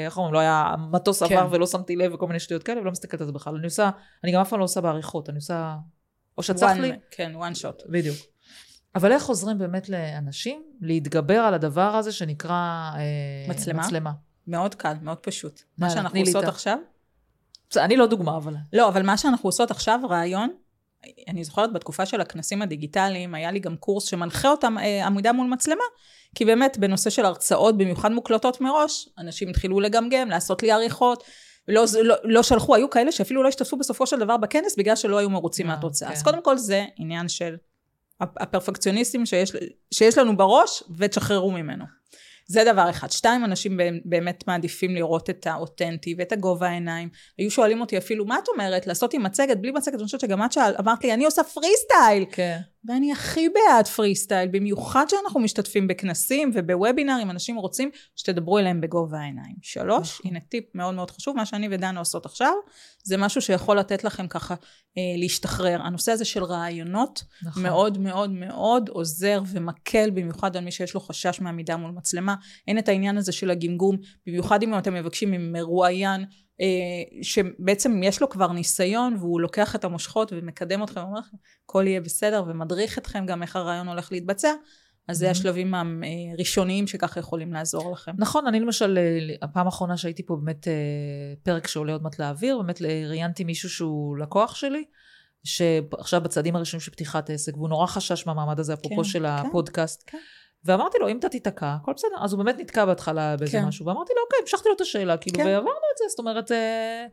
[0.07, 1.37] איך אומרים, לא היה, מטוס כן.
[1.37, 3.55] עבר ולא שמתי לב וכל מיני שטויות כאלה, ולא מסתכלת על זה בכלל.
[3.57, 3.91] אני עושה,
[4.25, 5.75] אני גם אף פעם לא עושה בעריכות, אני עושה...
[6.39, 6.93] או שצריך לי...
[7.11, 7.91] כן, one shot.
[7.91, 8.17] בדיוק.
[8.95, 12.91] אבל איך עוזרים באמת לאנשים להתגבר על הדבר הזה שנקרא...
[12.95, 13.01] אה,
[13.49, 13.83] מצלמה?
[13.83, 14.13] מצלמה.
[14.47, 15.63] מאוד קל, מאוד פשוט.
[15.79, 16.79] מה שאנחנו עושות עכשיו,
[17.77, 18.55] אני לא דוגמה, אבל...
[18.73, 20.51] לא, אבל מה שאנחנו עושות עכשיו, רעיון,
[21.29, 25.47] אני זוכרת בתקופה של הכנסים הדיגיטליים, היה לי גם קורס שמנחה אותם אה, עמידה מול
[25.47, 25.85] מצלמה,
[26.35, 31.25] כי באמת בנושא של הרצאות, במיוחד מוקלטות מראש, אנשים התחילו לגמגם, לעשות לי עריכות,
[31.69, 35.19] לא, לא, לא שלחו, היו כאלה שאפילו לא השתתפו בסופו של דבר בכנס, בגלל שלא
[35.19, 36.09] היו מרוצים אה, מהתוצאה.
[36.09, 36.15] כן.
[36.15, 37.57] אז קודם כל זה עניין של
[38.23, 39.53] הפרפקציוניסטים שיש,
[39.95, 41.85] שיש לנו בראש, ותשחררו ממנו.
[42.47, 43.11] זה דבר אחד.
[43.11, 47.09] שתיים, אנשים באמת מעדיפים לראות את האותנטי ואת הגובה העיניים.
[47.39, 48.87] היו שואלים אותי אפילו, מה את אומרת?
[48.87, 49.95] לעשות עם מצגת, בלי מצגת?
[49.95, 52.25] אני חושבת שגם את שאל, אמרת לי, אני עושה פרי סטייל.
[52.33, 52.59] כן.
[52.85, 59.19] ואני הכי בעד פרי סטייל, במיוחד שאנחנו משתתפים בכנסים ובוובינרים, אנשים רוצים שתדברו אליהם בגובה
[59.19, 59.55] העיניים.
[59.63, 60.31] שלוש, נכון.
[60.31, 62.53] הנה טיפ מאוד מאוד חשוב, מה שאני ודנה עושות עכשיו,
[63.05, 64.55] זה משהו שיכול לתת לכם ככה
[64.99, 65.83] אה, להשתחרר.
[65.83, 67.63] הנושא הזה של רעיונות, נכון.
[67.63, 72.35] מאוד מאוד מאוד עוזר ומקל, במיוחד על מי שיש לו חשש מעמידה מול מצלמה.
[72.69, 76.27] אין את העניין הזה של הגמגום, במיוחד אם אתם מבקשים ממרואיין, אה,
[77.23, 82.01] שבעצם יש לו כבר ניסיון, והוא לוקח את המושכות ומקדם אתכם, ואומר לכם, הכל יהיה
[82.01, 84.53] בסדר, ומדריך אתכם גם איך הרעיון הולך להתבצע.
[85.09, 85.31] אז זה Mhm.
[85.31, 85.75] השלבים
[86.35, 88.13] הראשוניים שככה יכולים לעזור לכם.
[88.19, 90.73] נכון, אני למשל, אה, הפעם האחרונה שהייתי פה באמת אה,
[91.43, 94.85] פרק שעולה עוד מעט לאוויר, באמת אה, ראיינתי מישהו שהוא לקוח שלי,
[95.45, 99.27] שעכשיו בצעדים הראשונים של פתיחת עסק, והוא נורא חשש מהמעמד הזה, אפרופו כן, של כן,
[99.27, 100.03] הפודקאסט.
[100.07, 100.19] כן.
[100.65, 102.17] ואמרתי לו, אם אתה תיתקע, הכל בסדר.
[102.21, 103.65] אז הוא באמת נתקע בהתחלה באיזה כן.
[103.65, 105.47] משהו, ואמרתי לו, אוקיי, המשכתי לו את השאלה, כאילו, כן.
[105.47, 107.07] ועברנו את זה, זאת אומרת, אה,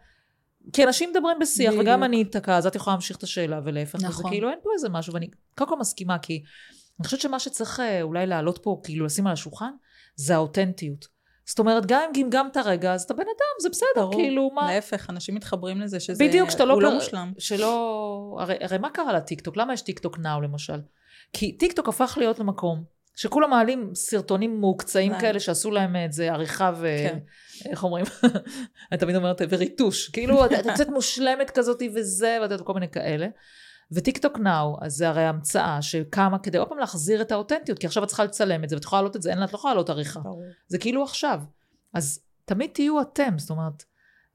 [0.74, 1.84] כי אנשים מדברים בשיח, בדיוק.
[1.84, 4.32] וגם אני אתקע, אז את יכולה להמשיך את השאלה, ולהפך, וזה נכון.
[4.32, 6.44] כאילו, אין פה איזה משהו, ואני קודם כל מסכימה, כי
[7.00, 9.72] אני חושבת שמה שצריך אה, אולי להעלות פה, כאילו, לשים על השולחן,
[10.16, 11.20] זה האותנטיות.
[11.46, 14.14] זאת אומרת, גם אם גמגמת רגע, אז אתה בן אדם, זה בסדר, ברור.
[14.14, 14.74] כאילו, מה...
[14.74, 16.74] להפך, אנשים מתחברים לזה שזה בדיוק, שאתה לא...
[16.74, 17.34] הוא לא מושלם.
[17.38, 18.38] שלא...
[18.40, 19.58] הרי, הרי מה קרה לטיקטוק?
[19.58, 20.82] למה יש טיקטוק Now למשל?
[21.34, 22.84] כי טיקטוק הפך להיות למקום
[23.20, 25.22] שכולם מעלים סרטונים מעוקצעים אה.
[25.22, 26.88] כאלה שעשו להם את זה עריכה ו...
[27.04, 27.18] כן.
[27.66, 28.06] איך אומרים?
[28.92, 30.10] אני תמיד אומרת, וריטוש.
[30.10, 33.28] כאילו, את את יוצאת מושלמת כזאת וזה, ואת יודעת, כל מיני כאלה.
[33.92, 38.04] וטיקטוק Now, אז זה הרי המצאה שקמה כדי עוד פעם להחזיר את האותנטיות, כי עכשיו
[38.04, 39.74] את צריכה לצלם את זה, ואת יכולה להעלות את זה, אין לה, את לא יכולה
[39.74, 40.20] להעלות עריכה.
[40.68, 41.42] זה כאילו עכשיו.
[41.94, 43.84] אז תמיד תהיו אתם, זאת אומרת,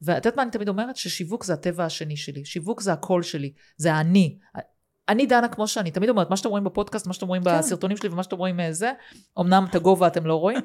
[0.03, 0.97] ואת יודעת מה אני תמיד אומרת?
[0.97, 2.45] ששיווק זה הטבע השני שלי.
[2.45, 3.53] שיווק זה הקול שלי.
[3.77, 4.39] זה האני.
[5.09, 5.91] אני דנה כמו שאני.
[5.91, 7.59] תמיד אומרת, מה שאתם רואים בפודקאסט, מה שאתם רואים כן.
[7.59, 8.93] בסרטונים שלי ומה שאתם רואים זה,
[9.41, 10.61] אמנם את הגובה אתם לא רואים.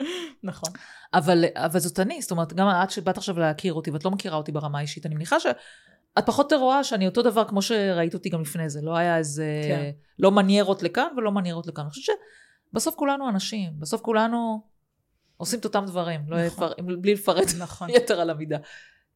[0.42, 0.70] נכון.
[1.14, 2.22] אבל, אבל זאת אני.
[2.22, 5.14] זאת אומרת, גם את שבאת עכשיו להכיר אותי, ואת לא מכירה אותי ברמה האישית, אני
[5.14, 8.80] מניחה שאת פחות רואה שאני אותו דבר כמו שראית אותי גם לפני זה.
[8.82, 9.46] לא היה איזה...
[9.68, 9.90] כן.
[10.18, 11.84] לא מניירות לכאן ולא מניירות לכאן.
[11.84, 12.16] אני חושבת
[12.72, 13.72] שבסוף כולנו אנשים.
[13.78, 14.74] בסוף כולנו...
[15.36, 16.68] עושים את אותם דברים, לא נכון.
[16.68, 17.90] יפר, בלי לפרט נכון.
[17.96, 18.58] יתר על המידה.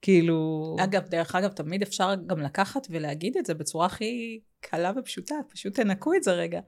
[0.02, 0.76] כאילו...
[0.84, 5.74] אגב, דרך אגב, תמיד אפשר גם לקחת ולהגיד את זה בצורה הכי קלה ופשוטה, פשוט
[5.74, 6.61] תנקו את זה רגע.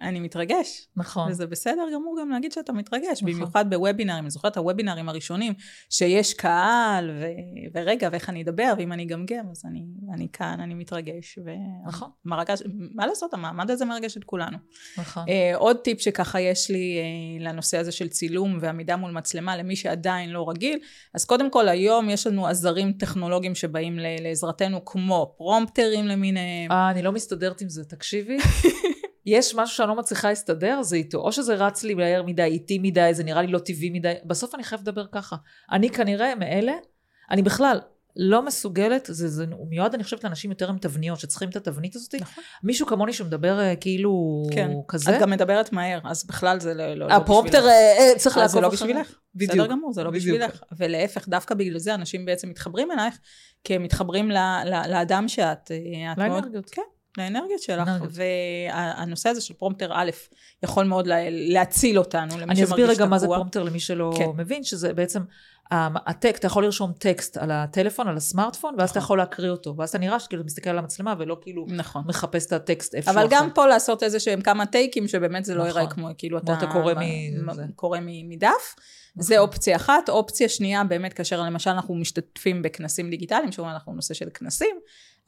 [0.00, 0.88] אני מתרגש.
[0.96, 1.30] נכון.
[1.30, 3.34] וזה בסדר גמור גם להגיד שאתה מתרגש, נכון.
[3.34, 4.24] במיוחד בוובינארים.
[4.24, 5.52] אני זוכרת את הוובינארים הראשונים,
[5.90, 7.26] שיש קהל, ו...
[7.74, 9.84] ורגע, ואיך אני אדבר, ואם אני אגמגם, אז אני,
[10.14, 11.38] אני כאן, אני מתרגש.
[11.44, 11.50] ו...
[11.86, 12.10] נכון.
[12.24, 12.62] מרגש,
[12.94, 14.58] מה לעשות, המעמד הזה מרגש את כולנו.
[14.98, 15.24] נכון.
[15.24, 19.76] Uh, עוד טיפ שככה יש לי uh, לנושא הזה של צילום ועמידה מול מצלמה, למי
[19.76, 20.78] שעדיין לא רגיל,
[21.14, 26.72] אז קודם כל, היום יש לנו עזרים טכנולוגיים שבאים לעזרתנו, כמו פרומפטרים למיניהם.
[26.72, 28.36] אה, אני לא מסתדרת עם זה, תקשיבי.
[29.26, 31.18] יש משהו שאני לא מצליחה להסתדר, זה איתו.
[31.18, 34.14] או שזה רץ לי מהר מדי, איטי מדי, זה נראה לי לא טבעי מדי.
[34.24, 35.36] בסוף אני חייבת לדבר ככה.
[35.72, 36.72] אני כנראה מאלה,
[37.30, 37.80] אני בכלל
[38.16, 41.96] לא מסוגלת, זה, זה הוא מיועד, אני חושבת, לאנשים יותר עם תבניות, שצריכים את התבנית
[41.96, 42.14] הזאת.
[42.20, 42.44] נכון.
[42.62, 44.70] מישהו כמוני שמדבר אה, כאילו כן.
[44.88, 45.16] כזה.
[45.16, 48.48] את גם מדברת מהר, אז בכלל זה לא, לא, לא ה prompter אה, צריך לעקוב
[48.48, 48.48] אחריו.
[48.48, 49.18] זה לא בשבילך.
[49.34, 49.52] בדיוק.
[49.52, 50.24] בסדר גמור, זה לא בדיוק.
[50.24, 50.62] בשבילך.
[50.78, 53.18] ולהפך, דווקא בגלל זה אנשים בעצם מתחברים אלייך,
[53.64, 55.70] כי הם מתחברים ל, ל, לאדם שאת...
[56.16, 56.70] לאנרגיות.
[56.70, 56.82] כן.
[57.18, 60.10] לאנרגיות שלך, והנושא הזה של prompter א',
[60.62, 62.56] יכול מאוד להציל אותנו, למי שמרגיש תקוע.
[62.56, 64.24] אני אסביר רגע מה זה prompter למי שלא כן.
[64.36, 65.22] מבין, שזה בעצם,
[65.72, 68.90] הטקסט, אתה יכול לרשום טקסט על הטלפון, על הסמארטפון, ואז נכון.
[68.90, 72.02] אתה יכול להקריא אותו, ואז אתה נראה שכאילו מסתכל על המצלמה, ולא כאילו נכון.
[72.06, 75.66] מחפש את הטקסט איפשהו אבל גם פה לעשות איזה שהם כמה טייקים, שבאמת זה לא
[75.66, 75.80] נכון.
[75.80, 76.54] ייראה כמו, כאילו אתה...
[76.58, 76.94] אתה קורא
[77.76, 78.74] קורא מדף.
[79.18, 80.08] זה אופציה אחת.
[80.08, 84.76] אופציה שנייה, באמת, כאשר למשל אנחנו משתתפים בכנסים דיגיטליים, שאומרים אנחנו נושא של כנסים,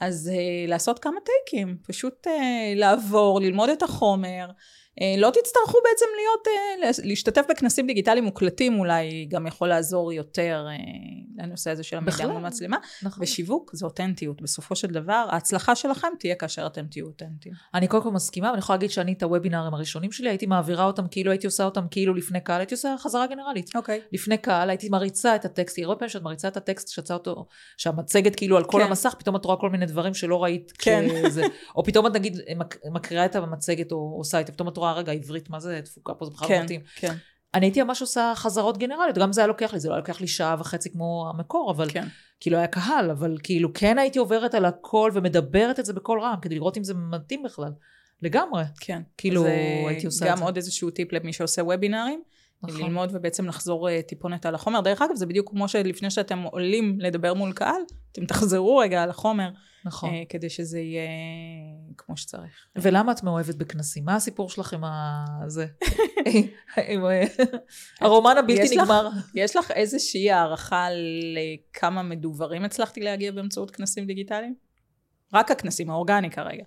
[0.01, 2.31] אז uh, לעשות כמה טייקים, פשוט uh,
[2.77, 4.47] לעבור, ללמוד את החומר.
[5.01, 10.67] Uh, לא תצטרכו בעצם להיות, uh, להשתתף בכנסים דיגיטליים מוקלטים אולי גם יכול לעזור יותר
[10.69, 12.77] uh, לנושא הזה של המידע מול מצלמה.
[13.03, 13.23] נכון.
[13.23, 14.43] ושיווק זה אותנטיות.
[14.43, 17.55] בסופו של דבר, ההצלחה שלכם תהיה כאשר אתם תהיו אותנטיים.
[17.75, 21.09] אני קודם כל מסכימה, ואני יכולה להגיד שאני את הוובינארים הראשונים שלי, הייתי מעבירה אותם
[21.11, 23.77] כאילו הייתי עושה אותם כאילו לפני קהל, הייתי עושה חזרה גנרלית.
[23.77, 23.99] אוקיי.
[23.99, 24.09] Okay.
[24.13, 28.37] לפני קהל, הייתי מריצה את הטקסט, הרבה פעמים שאת מריצה את הטקסט, שיצא אותו, שהמצגת
[28.37, 28.87] כאילו על כל כן.
[28.87, 31.05] המסך, פתאום את רואה כל מיני דברים שלא ראית כן.
[31.09, 31.43] כשזה,
[31.77, 32.39] או פתאום את נגיד
[32.93, 36.14] מקריאה את המצגת או עושה את זה, פתאום את רואה רגע עברית, מה זה תפוקה
[36.14, 36.81] פה, זה בכלל כן, מתאים.
[36.97, 37.14] כן.
[37.55, 40.21] אני הייתי ממש עושה חזרות גנרליות, גם זה היה לוקח לי, זה לא היה לוקח
[40.21, 42.07] לי שעה וחצי כמו המקור, אבל כן.
[42.40, 46.35] כאילו היה קהל, אבל כאילו כן הייתי עוברת על הכל ומדברת את זה בקול רם,
[46.42, 47.73] כדי לראות אם זה מתאים בכלל.
[48.23, 48.64] לגמרי.
[48.81, 49.03] כן.
[49.18, 49.47] כאילו
[49.88, 50.37] הייתי עושה את זה.
[50.37, 52.23] גם עוד איזשהו טיפ למי שעושה וובינארים.
[52.62, 52.81] נכון.
[52.81, 54.81] ללמוד ובעצם לחזור uh, טיפונת על החומר.
[54.81, 59.11] דרך אגב, זה בדיוק כמו שלפני שאתם עולים לדבר מול קהל, אתם תחזרו רגע על
[59.11, 59.51] החומר.
[59.85, 60.11] נכון.
[60.11, 61.09] Uh, כדי שזה יהיה
[61.96, 62.66] כמו שצריך.
[62.77, 64.05] ולמה את מאוהבת בכנסים?
[64.05, 64.83] מה הסיפור שלך עם
[65.44, 65.66] הזה?
[66.88, 67.25] עם אה,
[68.01, 69.09] הרומן הבלתי נגמר.
[69.35, 70.88] יש לך איזושהי הערכה
[71.35, 74.55] לכמה מדוברים הצלחתי להגיע באמצעות כנסים דיגיטליים?
[75.35, 76.64] רק הכנסים, האורגני כרגע.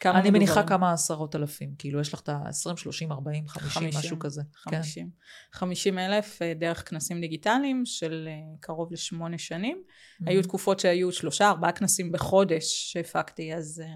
[0.00, 0.42] כמה אני מדוברים?
[0.42, 4.42] מניחה כמה עשרות אלפים, כאילו יש לך את ה-20, 30, 40, 50, משהו כזה.
[4.54, 5.10] 50.
[5.52, 5.58] כן.
[5.58, 9.82] 50 אלף אה, דרך כנסים דיגיטליים של אה, קרוב לשמונה שנים.
[9.82, 10.24] Mm-hmm.
[10.26, 13.94] היו תקופות שהיו שלושה, ארבעה כנסים בחודש שהפקתי, אז, אה,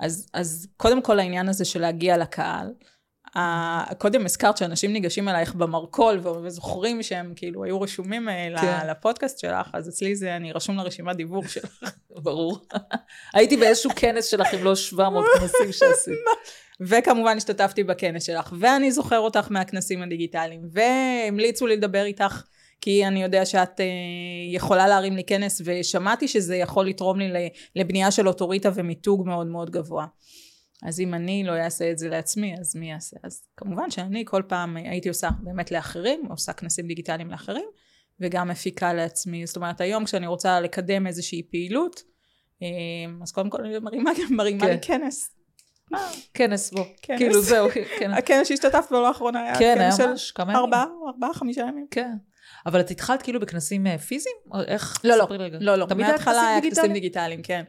[0.00, 2.72] אז, אז קודם כל העניין הזה של להגיע לקהל.
[3.98, 8.86] קודם הזכרת שאנשים ניגשים אלייך במרכול וזוכרים שהם כאילו היו רשומים אה, כן.
[8.90, 11.82] לפודקאסט שלך, אז אצלי זה, אני רשום לרשימת דיוור שלך.
[12.24, 12.58] ברור.
[13.34, 16.14] הייתי באיזשהו כנס שלך עם לא 700 כנסים שעשית.
[16.80, 22.42] וכמובן השתתפתי בכנס שלך, ואני זוכר אותך מהכנסים הדיגיטליים, והמליצו לי לדבר איתך,
[22.80, 23.82] כי אני יודע שאת uh,
[24.54, 29.70] יכולה להרים לי כנס, ושמעתי שזה יכול לתרום לי לבנייה של אוטוריטה ומיתוג מאוד מאוד
[29.70, 30.06] גבוה.
[30.82, 33.16] אז אם אני לא אעשה את זה לעצמי, אז מי יעשה?
[33.22, 37.64] אז כמובן שאני כל פעם הייתי עושה באמת לאחרים, עושה כנסים דיגיטליים לאחרים,
[38.20, 39.46] וגם מפיקה לעצמי.
[39.46, 42.02] זאת אומרת, היום כשאני רוצה לקדם איזושהי פעילות,
[42.62, 42.68] אה,
[43.22, 44.70] אז קודם כל אני מרימה, מרימה כן.
[44.70, 45.36] לי כנס.
[46.34, 47.18] כנס בו, כנס.
[47.18, 48.16] כאילו זהו, כנס.
[48.18, 49.90] הכנס שהשתתפת בו לאחרונה היה כן,
[50.34, 50.64] כמה ימים.
[50.64, 51.86] ארבעה, ארבעה, חמישה ימים.
[51.90, 52.12] כן.
[52.66, 54.36] אבל את התחלת כאילו בכנסים אה, פיזיים?
[54.66, 55.00] איך?
[55.04, 55.26] לא, לא,
[55.60, 55.86] לא, לא.
[55.96, 57.64] מההתחלה היה כנסים דיגיטליים, כן.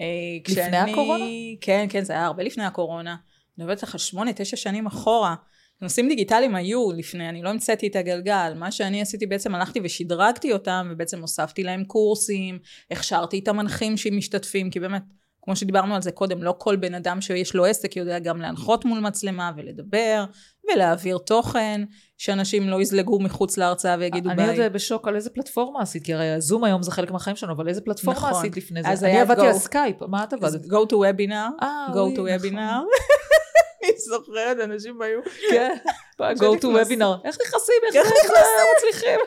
[0.00, 0.06] אה,
[0.48, 1.24] לפני כשאני, הקורונה?
[1.60, 3.16] כן, כן, זה היה הרבה לפני הקורונה.
[3.58, 5.34] אני מדברת לך שמונה, תשע שנים אחורה.
[5.82, 8.52] נושאים דיגיטליים היו לפני, אני לא המצאתי את הגלגל.
[8.56, 12.58] מה שאני עשיתי בעצם, הלכתי ושדרגתי אותם, ובעצם הוספתי להם קורסים,
[12.90, 15.02] הכשרתי את המנחים שמשתתפים, כי באמת,
[15.42, 18.84] כמו שדיברנו על זה קודם, לא כל בן אדם שיש לו עסק יודע גם להנחות
[18.84, 20.24] מול מצלמה ולדבר,
[20.72, 21.80] ולהעביר תוכן,
[22.18, 24.50] שאנשים לא יזלגו מחוץ להרצאה ויגידו ביי.
[24.50, 27.52] אני עוד בשוק על איזה פלטפורמה עשית, כי הרי הזום היום זה חלק מהחיים שלנו,
[27.52, 28.32] אבל איזה פלטפורמה נכון.
[28.32, 28.88] עשית לפני זה?
[28.88, 30.64] אז אני עבדתי על סקייפ, מה את עבדת?
[30.64, 32.12] go to webinar, אה, אוי, נכון.
[32.12, 32.84] go to webinar.
[33.84, 35.74] אני זוכרת, אנשים היו, כן,
[36.38, 37.24] go to webinar.
[37.24, 37.74] איך נכנסים?
[37.94, 39.20] איך לא מצליחים?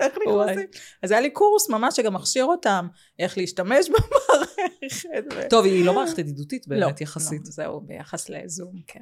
[0.00, 0.18] איך.
[0.26, 0.66] נכנסים?
[1.02, 2.86] אז היה לי קורס ממש שגם מכשיר אותם,
[3.18, 5.50] איך להשתמש במערכת.
[5.50, 7.42] טוב, היא לא מערכת ידידותית לא, באמת, יחסית.
[7.44, 9.00] לא, זהו, ביחס לזום, כן.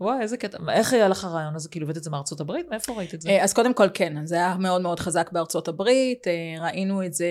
[0.00, 0.58] וואי, איזה קטע.
[0.72, 1.68] איך היה לך הרעיון הזה?
[1.68, 2.66] כאילו, הבאת את זה מארצות הברית?
[2.70, 3.28] מאיפה ראית את זה?
[3.28, 7.14] אה, אז קודם כל כן, זה היה מאוד מאוד חזק בארצות הברית, אה, ראינו את
[7.14, 7.26] זה,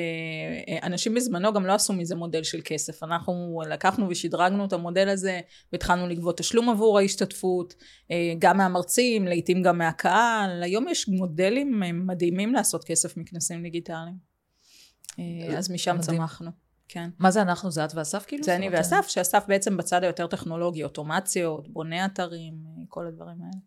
[0.67, 5.10] אה, אנשים בזמנו גם לא עשו מזה מודל של כסף, אנחנו לקחנו ושדרגנו את המודל
[5.10, 5.39] הזה
[5.71, 7.73] והתחלנו לגבות תשלום עבור ההשתתפות,
[8.39, 14.15] גם מהמרצים, לעיתים גם מהקהל, היום יש מודלים מדהימים לעשות כסף מכנסים דיגיטליים.
[15.58, 16.17] אז משם מדהים.
[16.17, 16.51] צמחנו,
[16.87, 17.09] כן.
[17.19, 17.71] מה זה אנחנו?
[17.71, 18.43] זה את ואסף כאילו?
[18.43, 22.53] זה אני ואסף, שאסף בעצם בצד היותר טכנולוגי, אוטומציות, בונה אתרים,
[22.89, 23.59] כל הדברים האלה.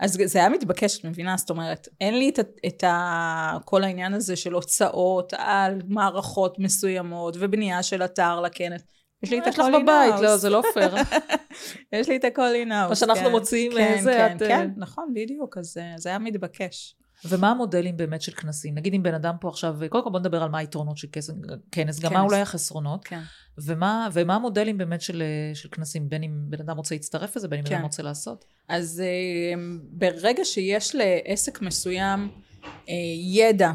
[0.00, 1.36] אז זה היה מתבקש, את מבינה?
[1.36, 7.36] זאת אומרת, אין לי את, את ה, כל העניין הזה של הוצאות על מערכות מסוימות
[7.40, 8.82] ובנייה של אתר לכנס.
[9.22, 10.14] יש לי את יש לך הכל בבית.
[10.22, 10.94] לא, זה לא פייר.
[11.92, 12.90] יש לי את הכל in-house.
[12.90, 16.18] מה שאנחנו מוציאים, כן, זה כן, את, אה, כן, נכון, בדיוק, אז אה, זה היה
[16.18, 16.96] מתבקש.
[17.24, 18.74] ומה המודלים באמת של כנסים?
[18.74, 21.30] נגיד אם בן אדם פה עכשיו, קודם כל בוא נדבר על מה היתרונות של כס-
[21.72, 22.30] כנס, גם מה כנס.
[22.30, 23.20] אולי החסרונות, כן.
[23.58, 25.22] ומה, ומה המודלים באמת של,
[25.54, 27.76] של כנסים, בין אם בן אדם רוצה להצטרף לזה, בין אם בן כן.
[27.76, 28.44] אדם רוצה לעשות.
[28.68, 32.28] אז אה, ברגע שיש לעסק מסוים
[32.88, 33.72] אה, ידע,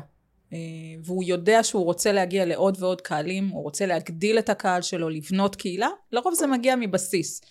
[0.54, 0.58] אה,
[1.04, 5.56] והוא יודע שהוא רוצה להגיע לעוד ועוד קהלים, הוא רוצה להגדיל את הקהל שלו, לבנות
[5.56, 7.42] קהילה, לרוב זה מגיע מבסיס.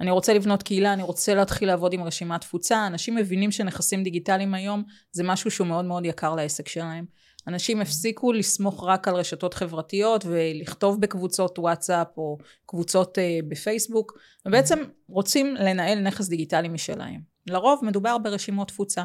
[0.00, 4.54] אני רוצה לבנות קהילה, אני רוצה להתחיל לעבוד עם רשימת תפוצה, אנשים מבינים שנכסים דיגיטליים
[4.54, 7.04] היום זה משהו שהוא מאוד מאוד יקר לעסק שלהם.
[7.46, 14.78] אנשים הפסיקו לסמוך רק על רשתות חברתיות ולכתוב בקבוצות וואטסאפ או קבוצות אה, בפייסבוק, ובעצם
[15.08, 17.20] רוצים לנהל נכס דיגיטלי משלהם.
[17.46, 19.04] לרוב מדובר ברשימות תפוצה.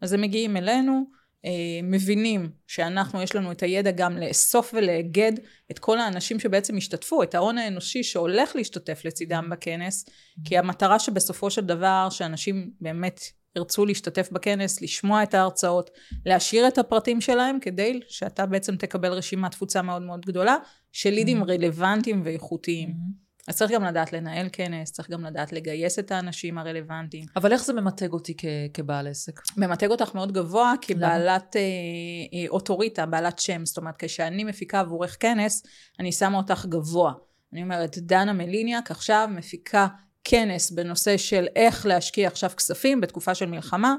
[0.00, 1.04] אז הם מגיעים אלינו,
[1.82, 5.32] מבינים שאנחנו, יש לנו את הידע גם לאסוף ולאגד
[5.70, 10.06] את כל האנשים שבעצם השתתפו, את ההון האנושי שהולך להשתתף לצידם בכנס,
[10.44, 13.20] כי המטרה שבסופו של דבר שאנשים באמת
[13.56, 15.90] ירצו להשתתף בכנס, לשמוע את ההרצאות,
[16.26, 20.56] להשאיר את הפרטים שלהם כדי שאתה בעצם תקבל רשימת תפוצה מאוד מאוד גדולה
[20.92, 21.46] של לידים Mhm.
[21.48, 22.94] רלוונטיים ואיכותיים.
[23.48, 27.24] אז צריך גם לדעת לנהל כנס, צריך גם לדעת לגייס את האנשים הרלוונטיים.
[27.36, 29.40] אבל איך זה ממתג אותי כ- כבעל עסק?
[29.56, 30.74] ממתג אותך מאוד גבוה?
[30.80, 33.66] כבעלת אה, אה, אוטוריטה, בעלת שם.
[33.66, 35.62] זאת אומרת, כשאני מפיקה עבורך כנס,
[36.00, 37.12] אני שמה אותך גבוה.
[37.52, 39.86] אני אומרת, דנה מליניאק עכשיו מפיקה
[40.24, 43.94] כנס בנושא של איך להשקיע עכשיו כספים בתקופה של מלחמה,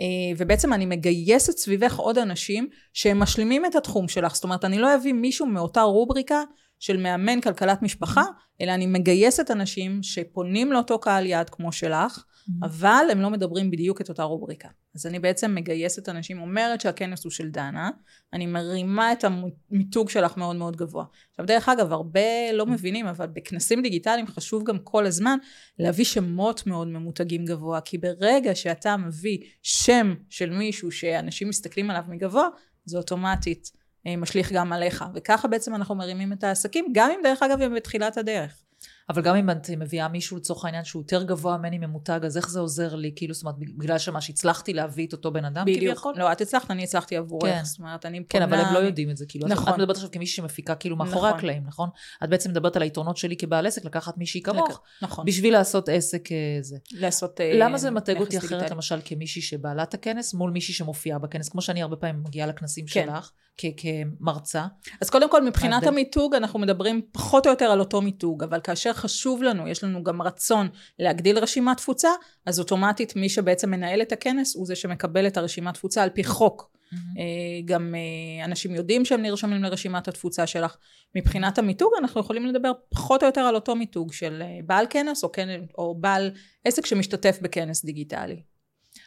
[0.00, 0.04] אה,
[0.38, 4.34] ובעצם אני מגייסת סביבך עוד אנשים שהם משלימים את התחום שלך.
[4.34, 6.42] זאת אומרת, אני לא אביא מישהו מאותה רובריקה
[6.80, 8.22] של מאמן כלכלת משפחה,
[8.60, 12.24] אלא אני מגייסת אנשים שפונים לאותו קהל יעד כמו שלך,
[12.62, 14.68] אבל הם לא מדברים בדיוק את אותה רובריקה.
[14.94, 17.90] אז אני בעצם מגייסת אנשים, אומרת שהכנס הוא של דנה,
[18.32, 21.04] אני מרימה את המיתוג שלך מאוד מאוד גבוה.
[21.30, 25.38] עכשיו דרך אגב, הרבה לא מבינים, אבל בכנסים דיגיטליים חשוב גם כל הזמן
[25.78, 32.02] להביא שמות מאוד ממותגים גבוה, כי ברגע שאתה מביא שם של מישהו שאנשים מסתכלים עליו
[32.08, 32.48] מגבוה,
[32.84, 33.77] זה אוטומטית
[34.16, 35.04] משליך גם עליך.
[35.14, 38.62] וככה בעצם אנחנו מרימים את העסקים, גם אם דרך אגב הם בתחילת הדרך.
[39.08, 42.50] אבל גם אם את מביאה מישהו לצורך העניין שהוא יותר גבוה ממני ממותג, אז איך
[42.50, 43.12] זה עוזר לי?
[43.16, 45.84] כאילו, זאת אומרת, בגלל שמה שהצלחתי להביא את אותו בן אדם בדיוק.
[45.84, 46.14] כביכול?
[46.16, 47.44] לא, את הצלחת, אני הצלחתי עבורך.
[47.44, 47.64] כן.
[47.64, 49.48] זאת אומרת, אני כן, אבל פונה- הם לא יודעים את זה, כאילו.
[49.48, 49.72] נכון.
[49.72, 51.38] את מדברת עכשיו כמישהי שמפיקה כאילו מאחורי נכון.
[51.38, 51.88] הקלעים, נכון?
[52.24, 55.24] את בעצם מדברת על היתרונות שלי כבעל עסק, לקחת מישהי כמוך, נכון.
[55.24, 56.76] בשביל לעשות עסק אה, זה.
[56.92, 58.70] לעשות אה, למה זה מתג אותי אחרת?
[58.70, 63.06] למשל, כמישהי שבעלת הכנס, מול מישהי שמופיעה בכנס, כמו שאני הרבה פעמים מגיעה לכנסים כן.
[63.06, 63.30] שלך,
[63.76, 64.64] כמרצה.
[65.00, 65.88] אז קודם כל, מבחינת ההבדל?
[65.88, 70.04] המיתוג, אנחנו מדברים פחות או יותר על אותו מיתוג, אבל כאשר חשוב לנו, יש לנו
[70.04, 70.68] גם רצון
[70.98, 72.10] להגדיל רשימת תפוצה,
[72.46, 76.24] אז אוטומטית מי שבעצם מנהל את הכנס הוא זה שמקבל את הרשימת תפוצה על פי
[76.24, 76.78] חוק.
[76.92, 80.76] אה, גם אה, אנשים יודעים שהם נרשמים לרשימת התפוצה שלך.
[81.14, 85.24] מבחינת המיתוג, אנחנו יכולים לדבר פחות או יותר על אותו מיתוג של אה, בעל כנס
[85.24, 86.30] או, כנס, או בעל
[86.64, 88.42] עסק שמשתתף בכנס דיגיטלי.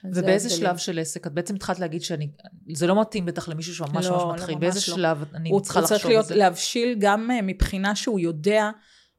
[0.04, 0.50] ובאיזה.
[0.50, 2.30] שלב של עסק, את בעצם התחלת להגיד שאני,
[2.74, 4.98] זה לא מתאים בטח למישהו שממש לא, ממש לא, מתחיל, ממש באיזה לא.
[4.98, 6.36] שלב אני הוא צריכה הוא צריך לחשוב על זה?
[6.36, 8.70] להבשיל גם אה, מבחינה שהוא יודע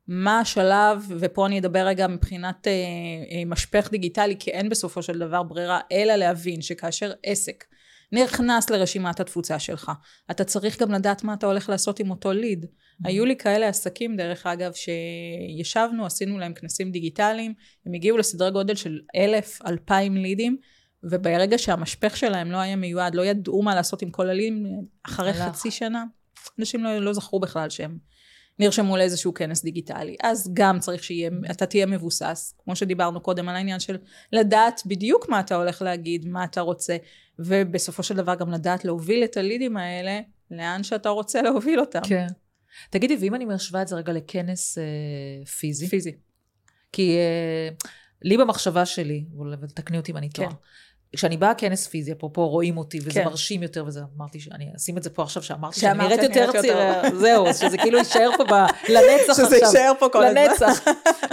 [0.08, 5.18] מה השלב, ופה אני אדבר רגע מבחינת אה, אה, משפך דיגיטלי, כי אין בסופו של
[5.18, 7.64] דבר ברירה, אלא להבין שכאשר עסק
[8.12, 9.92] נכנס לרשימת התפוצה שלך,
[10.30, 12.66] אתה צריך גם לדעת מה אתה הולך לעשות עם אותו ליד.
[13.04, 17.54] היו לי כאלה עסקים, דרך אגב, שישבנו, עשינו להם כנסים דיגיטליים,
[17.86, 20.56] הם הגיעו לסדרי גודל של אלף, אלפיים לידים,
[21.02, 24.66] וברגע שהמשפך שלהם לא היה מיועד, לא ידעו מה לעשות עם כל הלידים,
[25.02, 25.38] אחרי הלך.
[25.38, 26.04] חצי שנה,
[26.58, 27.98] אנשים לא, לא זכרו בכלל שהם
[28.58, 30.16] נרשמו לאיזשהו כנס דיגיטלי.
[30.22, 33.96] אז גם צריך שאתה תהיה מבוסס, כמו שדיברנו קודם על העניין של
[34.32, 36.96] לדעת בדיוק מה אתה הולך להגיד, מה אתה רוצה,
[37.38, 40.20] ובסופו של דבר גם לדעת להוביל את הלידים האלה
[40.50, 42.00] לאן שאתה רוצה להוביל אותם.
[42.08, 42.26] כן.
[42.90, 45.88] תגידי, ואם אני משווה את זה רגע לכנס אה, פיזי?
[45.88, 46.12] פיזי.
[46.92, 47.68] כי אה,
[48.22, 49.24] לי במחשבה שלי,
[49.60, 50.56] ותקני אותי אם אני טועה, כן.
[51.16, 53.24] כשאני באה כנס פיזי, אפרופו רואים אותי, וזה כן.
[53.24, 57.02] מרשים יותר, וזה אמרתי שאני אשים את זה פה עכשיו, שאמרתי שאני נראית יותר צעירה,
[57.14, 58.52] זהו, שזה כאילו יישאר פה ב...
[58.88, 59.46] לנצח עכשיו.
[59.46, 60.42] שזה יישאר פה כל הזמן.
[60.42, 60.84] לנצח,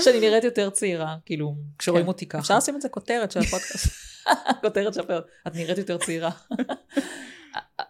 [0.04, 2.08] שאני נראית יותר צעירה, כאילו, כשרואים כן.
[2.08, 2.42] אותי ככה.
[2.42, 3.88] אפשר לשים את זה כותרת של הפודקאסט.
[4.62, 6.30] כותרת של הפודקאסט, את נראית יותר צעירה.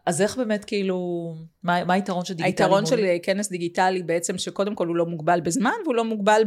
[0.09, 0.97] אז איך באמת כאילו,
[1.63, 2.65] מה, מה היתרון של דיגיטלי?
[2.65, 6.41] היתרון של כנס דיגיטלי בעצם שקודם כל הוא לא מוגבל בזמן והוא לא מוגבל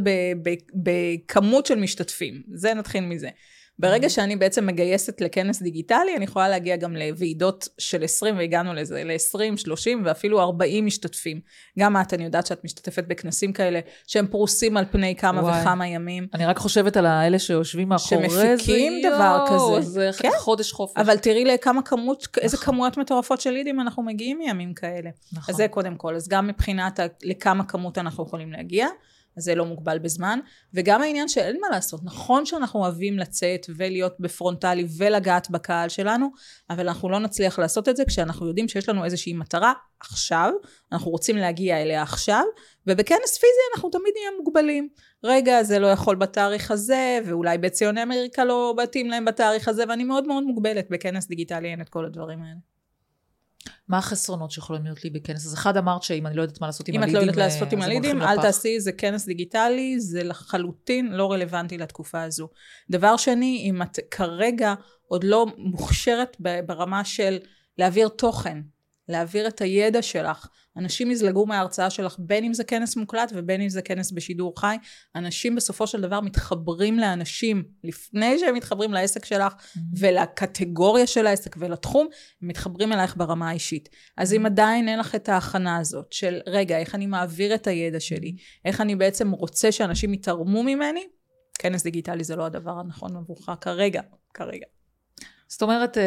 [0.73, 2.41] בכמות של משתתפים.
[2.53, 3.29] זה נתחיל מזה.
[3.79, 9.03] ברגע שאני בעצם מגייסת לכנס דיגיטלי, אני יכולה להגיע גם לוועידות של 20, והגענו לזה,
[9.03, 11.39] ל-20, 30 ואפילו 40 משתתפים.
[11.79, 15.61] גם את, אני יודעת שאת משתתפת בכנסים כאלה, שהם פרוסים על פני כמה וואי.
[15.61, 16.27] וכמה ימים.
[16.33, 19.89] אני רק חושבת על האלה שיושבים מאחורי זה, שמפיקים דבר כזה.
[19.89, 20.29] זה כן?
[20.39, 20.93] חודש חופש.
[20.97, 22.43] אבל תראי לכמה כמות, נכון.
[22.43, 25.09] איזה כמויות מטורפות של לידים אנחנו מגיעים מימים כאלה.
[25.33, 25.53] נכון.
[25.53, 26.15] אז זה קודם כל.
[26.15, 28.87] אז גם מבחינת לכמה כמות אנחנו יכולים להגיע.
[29.37, 30.39] אז זה לא מוגבל בזמן.
[30.73, 36.31] וגם העניין שאין מה לעשות, נכון שאנחנו אוהבים לצאת ולהיות בפרונטלי ולגעת בקהל שלנו,
[36.69, 40.51] אבל אנחנו לא נצליח לעשות את זה כשאנחנו יודעים שיש לנו איזושהי מטרה עכשיו,
[40.91, 42.43] אנחנו רוצים להגיע אליה עכשיו,
[42.87, 44.89] ובכנס פיזי אנחנו תמיד נהיה מוגבלים.
[45.23, 50.03] רגע, זה לא יכול בתאריך הזה, ואולי בציוני אמריקה לא מתאים להם בתאריך הזה, ואני
[50.03, 52.72] מאוד מאוד מוגבלת בכנס דיגיטלי, אין את כל הדברים האלה.
[53.87, 55.45] מה החסרונות שיכולים להיות לי בכנס?
[55.45, 57.37] אז אחד אמרת שאם אני לא יודעת מה לעשות עם הלידים, אם את לא יודעת
[57.37, 62.49] לעשות עם הלידים, אל תעשי, זה כנס דיגיטלי, זה לחלוטין לא רלוונטי לתקופה הזו.
[62.89, 64.73] דבר שני, אם את כרגע
[65.07, 67.37] עוד לא מוכשרת ברמה של
[67.77, 68.57] להעביר תוכן,
[69.09, 70.47] להעביר את הידע שלך.
[70.77, 74.75] אנשים יזלגו מההרצאה שלך, בין אם זה כנס מוקלט ובין אם זה כנס בשידור חי.
[75.15, 79.79] אנשים בסופו של דבר מתחברים לאנשים לפני שהם מתחברים לעסק שלך mm-hmm.
[79.99, 82.07] ולקטגוריה של העסק ולתחום,
[82.41, 83.89] הם מתחברים אלייך ברמה האישית.
[84.17, 87.99] אז אם עדיין אין לך את ההכנה הזאת של, רגע, איך אני מעביר את הידע
[87.99, 91.03] שלי, איך אני בעצם רוצה שאנשים יתרמו ממני,
[91.59, 94.01] כנס דיגיטלי זה לא הדבר הנכון עבורך כרגע,
[94.33, 94.65] כרגע.
[95.47, 96.03] זאת אומרת, אה,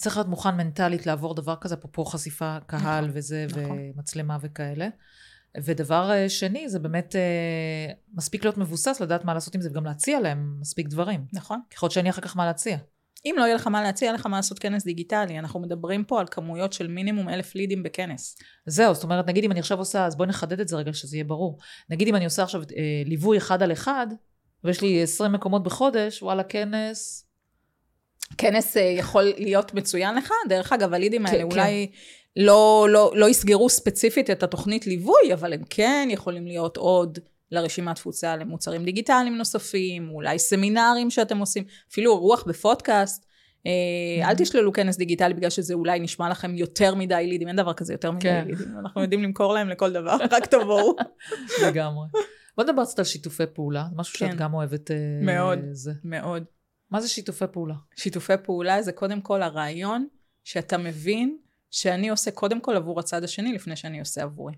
[0.00, 3.78] צריך להיות מוכן מנטלית לעבור דבר כזה, אפרופו חשיפה קהל נכון, וזה, נכון.
[3.96, 4.88] ומצלמה וכאלה.
[5.64, 9.84] ודבר אה, שני, זה באמת אה, מספיק להיות מבוסס, לדעת מה לעשות עם זה, וגם
[9.84, 11.24] להציע להם מספיק דברים.
[11.32, 11.60] נכון.
[11.74, 12.78] ככל שאין לי אחר כך מה להציע.
[13.24, 15.38] אם לא יהיה לך מה להציע, לך מה לעשות כנס דיגיטלי.
[15.38, 18.36] אנחנו מדברים פה על כמויות של מינימום אלף לידים בכנס.
[18.66, 21.16] זהו, זאת אומרת, נגיד אם אני עכשיו עושה, אז בואי נחדד את זה רגע, שזה
[21.16, 21.58] יהיה ברור.
[21.90, 24.06] נגיד אם אני עושה עכשיו אה, ליווי אחד על אחד,
[24.64, 27.26] ויש לי 20 מקומות בחודש, וואלה, כנס,
[28.38, 30.32] כנס אה, יכול להיות מצוין לך.
[30.48, 32.42] דרך אגב, הלידים האלה כן, אולי כן.
[32.42, 37.18] לא, לא, לא יסגרו ספציפית את התוכנית ליווי, אבל הם כן יכולים להיות עוד
[37.50, 43.26] לרשימת תפוצה למוצרים דיגיטליים נוספים, אולי סמינרים שאתם עושים, אפילו רוח בפודקאסט.
[43.66, 47.72] אה, אל תשללו כנס דיגיטלי בגלל שזה אולי נשמע לכם יותר מדי לידים, אין דבר
[47.72, 48.44] כזה יותר מדי כן.
[48.46, 50.96] לידים, אנחנו יודעים למכור להם לכל דבר, רק תבואו.
[51.66, 52.06] לגמרי.
[52.56, 54.30] בוא נדבר קצת על שיתופי פעולה, משהו כן.
[54.30, 54.90] שאת גם אוהבת.
[54.90, 55.92] אה, מאוד, זה.
[56.04, 56.44] מאוד.
[56.92, 57.74] מה זה שיתופי פעולה?
[57.96, 60.06] שיתופי פעולה זה קודם כל הרעיון
[60.44, 61.36] שאתה מבין
[61.70, 64.52] שאני עושה קודם כל עבור הצד השני לפני שאני עושה עבורי.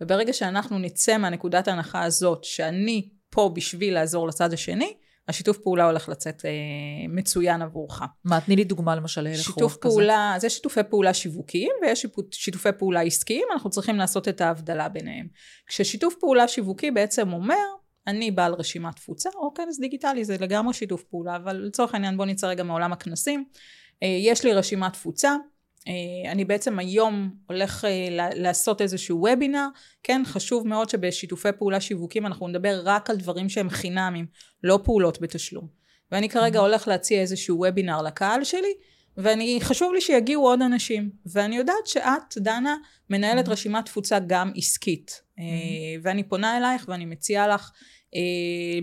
[0.00, 4.94] וברגע שאנחנו נצא מהנקודת ההנחה הזאת שאני פה בשביל לעזור לצד השני,
[5.28, 6.50] השיתוף פעולה הולך לצאת אה,
[7.08, 8.02] מצוין עבורך.
[8.24, 10.40] מה, תני לי דוגמה למשל להלך שיתוף פעולה, כזה.
[10.40, 15.28] זה שיתופי פעולה שיווקיים ויש שיתופי פעולה עסקיים, אנחנו צריכים לעשות את ההבדלה ביניהם.
[15.66, 17.77] כששיתוף פעולה שיווקי בעצם אומר,
[18.08, 22.26] אני בעל רשימת תפוצה, או כנס דיגיטלי, זה לגמרי שיתוף פעולה, אבל לצורך העניין בוא
[22.26, 23.44] נצא רגע מעולם הכנסים.
[24.02, 25.36] אה, יש לי רשימת תפוצה,
[25.88, 29.66] אה, אני בעצם היום הולך אה, לעשות איזשהו וובינר,
[30.02, 34.26] כן, חשוב מאוד שבשיתופי פעולה שיווקים אנחנו נדבר רק על דברים שהם חינמים,
[34.64, 35.78] לא פעולות בתשלום.
[36.12, 36.60] ואני כרגע.
[36.60, 38.72] הולך להציע איזשהו וובינר לקהל שלי,
[39.16, 41.10] ואני, חשוב לי שיגיעו עוד אנשים.
[41.26, 42.76] ואני יודעת שאת, דנה,
[43.10, 43.50] מנהלת mm-hmm.
[43.50, 45.22] רשימת תפוצה גם עסקית.
[45.38, 45.42] Mm-hmm.
[46.02, 47.70] ואני פונה אלייך ואני מציעה לך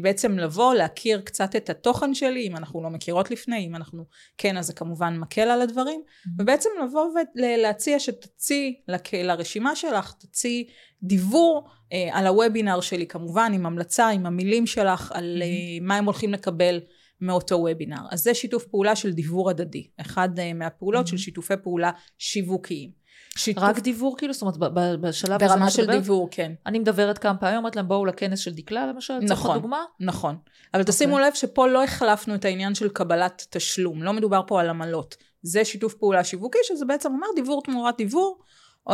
[0.02, 4.06] בעצם לבוא, להכיר קצת את התוכן שלי, אם אנחנו לא מכירות לפני, אם אנחנו
[4.38, 6.30] כן, אז זה כמובן מקל על הדברים, mm-hmm.
[6.40, 8.82] ובעצם לבוא ולהציע שתציעי
[9.14, 10.68] לרשימה שלך, תציעי
[11.04, 15.84] דיבור אה, על הוובינר שלי, כמובן, עם המלצה, עם המילים שלך, על mm-hmm.
[15.84, 16.80] מה הם הולכים לקבל.
[17.22, 18.02] מאותו וובינר.
[18.12, 21.10] אז זה שיתוף פעולה של דיבור הדדי, אחד מהפעולות mm-hmm.
[21.10, 23.05] של שיתופי פעולה שיווקיים.
[23.38, 23.64] שיתוף...
[23.64, 24.34] רק דיבור כאילו?
[24.34, 24.58] זאת אומרת,
[25.02, 25.54] בשלב הזה...
[25.54, 26.52] ברמה של דיבור, כן.
[26.66, 29.84] אני מדברת כמה פעמים, אומרת להם בואו לכנס של דקלה למשל, נכון, צריך דוגמה?
[30.00, 30.36] נכון.
[30.74, 30.86] אבל okay.
[30.86, 31.28] תשימו אוקיי.
[31.28, 35.16] לב שפה לא החלפנו את העניין של קבלת תשלום, לא מדובר פה על עמלות.
[35.44, 38.40] זה שיתוף פעולה שיווקי, שזה בעצם אומר דיבור תמורת דיבור,
[38.88, 38.94] או,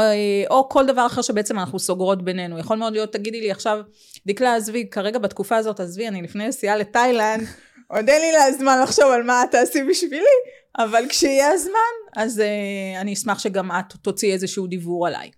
[0.49, 2.59] או כל דבר אחר שבעצם אנחנו סוגרות בינינו.
[2.59, 3.79] יכול מאוד להיות, תגידי לי עכשיו,
[4.27, 7.47] דקלה עזבי, כרגע בתקופה הזאת עזבי, אני לפני נסיעה לתאילנד,
[7.87, 10.25] עוד אין לי לה זמן לחשוב על מה את תעשי בשבילי,
[10.77, 15.31] אבל כשיהיה הזמן, אז uh, אני אשמח שגם את תוציאי איזשהו דיבור עליי.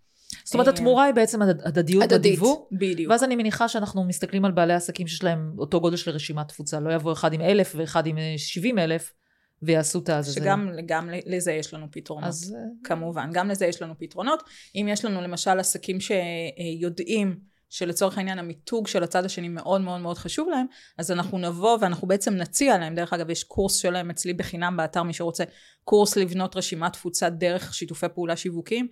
[0.43, 2.67] זאת אומרת, התמורה היא בעצם הדדיות בדיוור.
[2.71, 3.11] בדיוק.
[3.11, 6.79] ואז אני מניחה שאנחנו מסתכלים על בעלי עסקים שיש להם אותו גודל של רשימת תפוצה.
[6.79, 9.13] לא יבוא אחד עם אלף ואחד עם שבעים אלף,
[9.61, 10.33] ויעשו את הזה.
[10.33, 12.27] שגם גם לזה יש לנו פתרונות.
[12.27, 12.55] אז...
[12.83, 14.43] כמובן, גם לזה יש לנו פתרונות.
[14.75, 17.39] אם יש לנו למשל עסקים שיודעים
[17.73, 20.65] שלצורך העניין המיתוג של הצד השני מאוד מאוד מאוד חשוב להם,
[20.97, 25.03] אז אנחנו נבוא ואנחנו בעצם נציע להם, דרך אגב יש קורס שלהם אצלי בחינם באתר,
[25.03, 25.43] מי שרוצה,
[25.83, 28.87] קורס לבנות רשימת תפוצה דרך שיתופי פעולה שיווקיים,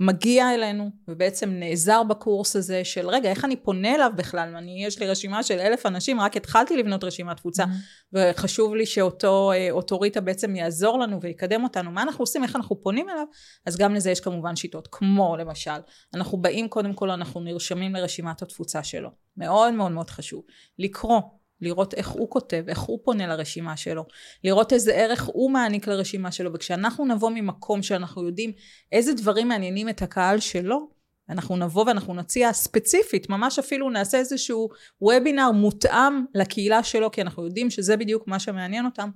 [0.00, 4.56] מגיע אלינו ובעצם נעזר בקורס הזה של רגע איך אני פונה אליו בכלל?
[4.56, 8.12] אני יש לי רשימה של אלף אנשים רק התחלתי לבנות רשימת תפוצה mm-hmm.
[8.12, 11.90] וחשוב לי שאותו אה, אוטוריטה בעצם יעזור לנו ויקדם אותנו.
[11.90, 12.42] מה אנחנו עושים?
[12.42, 13.24] איך אנחנו פונים אליו?
[13.66, 14.88] אז גם לזה יש כמובן שיטות.
[14.92, 15.80] כמו למשל
[16.14, 19.10] אנחנו באים קודם כל אנחנו נרשמים לרשימת התפוצה שלו.
[19.36, 20.42] מאוד מאוד מאוד חשוב.
[20.78, 21.20] לקרוא
[21.60, 24.04] לראות איך הוא כותב, איך הוא פונה לרשימה שלו,
[24.44, 28.52] לראות איזה ערך הוא מעניק לרשימה שלו, וכשאנחנו נבוא ממקום שאנחנו יודעים
[28.92, 30.88] איזה דברים מעניינים את הקהל שלו,
[31.28, 34.68] אנחנו נבוא ואנחנו נציע ספציפית, ממש אפילו נעשה איזשהו
[35.00, 39.10] וובינר מותאם לקהילה שלו, כי אנחנו יודעים שזה בדיוק מה שמעניין אותם.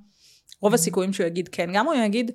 [0.60, 2.30] רוב הסיכויים שהוא יגיד כן, גם הוא יגיד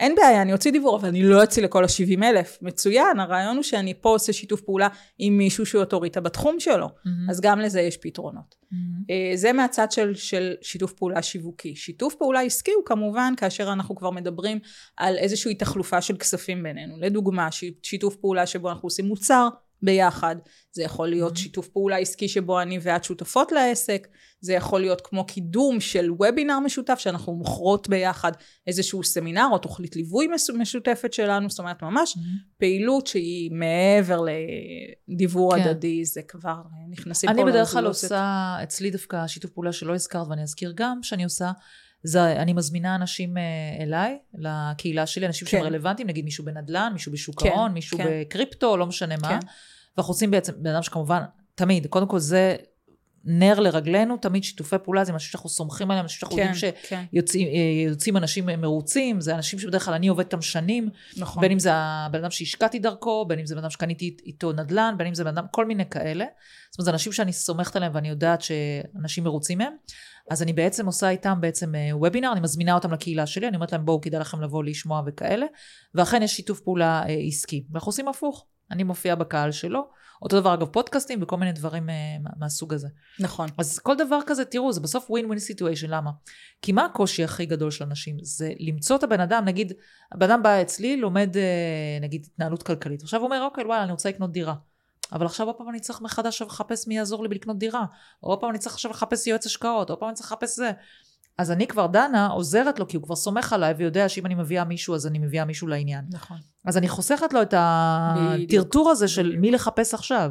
[0.00, 2.58] אין בעיה, אני אוציא דיוור, אבל אני לא אוציא לכל ה-70 אלף.
[2.62, 4.88] מצוין, הרעיון הוא שאני פה עושה שיתוף פעולה
[5.18, 6.86] עם מישהו שהוא אוטוריטה בתחום שלו.
[6.86, 7.30] Mm-hmm.
[7.30, 8.54] אז גם לזה יש פתרונות.
[8.72, 9.12] Mm-hmm.
[9.34, 11.76] זה מהצד של, של שיתוף פעולה שיווקי.
[11.76, 14.58] שיתוף פעולה עסקי הוא כמובן כאשר אנחנו כבר מדברים
[14.96, 16.94] על איזושהי תחלופה של כספים בינינו.
[17.00, 17.48] לדוגמה,
[17.82, 19.48] שיתוף פעולה שבו אנחנו עושים מוצר
[19.82, 20.36] ביחד.
[20.72, 21.38] זה יכול להיות mm-hmm.
[21.38, 24.08] שיתוף פעולה עסקי שבו אני ואת שותפות לעסק,
[24.40, 28.32] זה יכול להיות כמו קידום של וובינר משותף שאנחנו מוכרות ביחד
[28.66, 32.58] איזשהו סמינר או תוכנית ליווי משותפת שלנו, זאת אומרת ממש mm-hmm.
[32.58, 34.20] פעילות שהיא מעבר
[35.08, 35.62] לדיבור כן.
[35.62, 36.56] הדדי, זה כבר
[36.90, 37.52] נכנסים פה לרזולוציות.
[37.52, 41.50] אני בדרך כלל עושה, אצלי דווקא שיתוף פעולה שלא הזכרת ואני אזכיר גם שאני עושה,
[42.02, 43.42] זה, אני מזמינה אנשים אה,
[43.82, 45.50] אליי, לקהילה שלי, אנשים כן.
[45.50, 48.04] שהם רלוונטיים, נגיד מישהו בנדל"ן, מישהו בשוק כן, ההון, מישהו כן.
[48.08, 49.22] בקריפטו, לא משנה כן.
[49.22, 49.38] מה.
[49.96, 51.22] ואנחנו רוצים בעצם, בן אדם שכמובן,
[51.54, 52.56] תמיד, קודם כל זה
[53.24, 56.52] נר לרגלינו, תמיד שיתופי פעולה זה משהו שאנחנו סומכים עליהם, משהו שאנחנו כן,
[57.12, 58.22] יודעים שיוצאים כן.
[58.22, 61.40] אנשים מרוצים, זה אנשים שבדרך כלל אני עובדת איתם שנים, נכון.
[61.40, 64.94] בין אם זה הבן אדם שהשקעתי דרכו, בין אם זה בן אדם שקניתי איתו נדל"ן,
[64.98, 66.24] בין אם זה בן אדם, כל מיני כאלה.
[66.70, 69.72] זאת אומרת, זה אנשים שאני סומכת עליהם ואני יודעת שאנשים מרוצים מהם.
[70.30, 73.84] אז אני בעצם עושה איתם בעצם וובינר, אני מזמינה אותם לקהילה שלי, אני אומרת להם
[73.84, 75.46] בואו כדאי לכם לבוא לשמוע וכאלה,
[75.94, 77.66] ואכן יש שיתוף פעולה אה, עסקי.
[77.70, 79.88] ואנחנו עושים הפוך, אני מופיעה בקהל שלו,
[80.22, 81.92] אותו דבר אגב פודקאסטים וכל מיני דברים uh,
[82.38, 82.88] מהסוג הזה.
[83.20, 83.48] נכון.
[83.58, 86.10] אז כל דבר כזה, תראו, זה בסוף win win situation, למה?
[86.62, 88.16] כי מה הקושי הכי גדול של אנשים?
[88.22, 89.72] זה למצוא את הבן אדם, נגיד,
[90.12, 93.92] הבן אדם בא אצלי, לומד uh, נגיד התנהלות כלכלית, עכשיו הוא אומר, אוקיי, וואלה, אני
[93.92, 94.54] רוצה לקנות דירה.
[95.12, 97.84] אבל עכשיו עוד פעם אני צריך מחדש לחפש מי יעזור לי בלקנות דירה,
[98.22, 100.72] או עוד פעם אני צריך עכשיו לחפש יועץ השקעות, עוד פעם אני צריך לחפש זה.
[101.38, 104.64] אז אני כבר דנה, עוזרת לו, כי הוא כבר סומך עליי ויודע שאם אני מביאה
[104.64, 106.04] מישהו, אז אני מביאה מישהו לעניין.
[106.10, 106.36] נכון.
[106.66, 110.30] אז אני חוסכת לו את הטרטור הזה של מי לחפש עכשיו.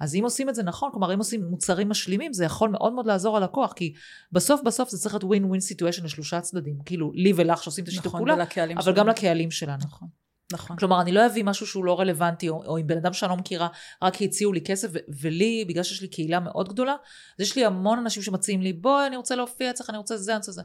[0.00, 3.06] אז אם עושים את זה נכון, כלומר אם עושים מוצרים משלימים, זה יכול מאוד מאוד
[3.06, 3.94] לעזור ללקוח, כי
[4.32, 6.78] בסוף בסוף זה צריך להיות ווין סיטואשן לשלושה צדדים.
[6.84, 8.44] כאילו, לי ולך שעושים את השיתוף נכון, פעולה,
[8.74, 8.96] אבל שלנו.
[8.96, 9.82] גם לקהלים שלנו.
[9.84, 10.08] נכון.
[10.52, 10.76] נכון.
[10.76, 13.36] כלומר, אני לא אביא משהו שהוא לא רלוונטי, או, או עם בן אדם שאני לא
[13.36, 13.68] מכירה,
[14.02, 16.92] רק הציעו לי כסף, ו- ולי, בגלל שיש לי קהילה מאוד גדולה,
[17.38, 20.32] אז יש לי המון אנשים שמציעים לי, בואי, אני רוצה להופיע אצלך, אני רוצה זה,
[20.32, 20.62] אני רוצה זה.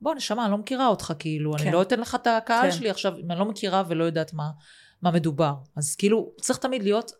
[0.00, 1.64] בוא, נשמה, אני לא מכירה אותך, כאילו, כן.
[1.64, 2.76] אני לא אתן לך את הקהל כן.
[2.76, 4.50] שלי עכשיו, אם אני לא מכירה ולא יודעת מה,
[5.02, 5.54] מה מדובר.
[5.76, 7.12] אז כאילו, צריך תמיד להיות,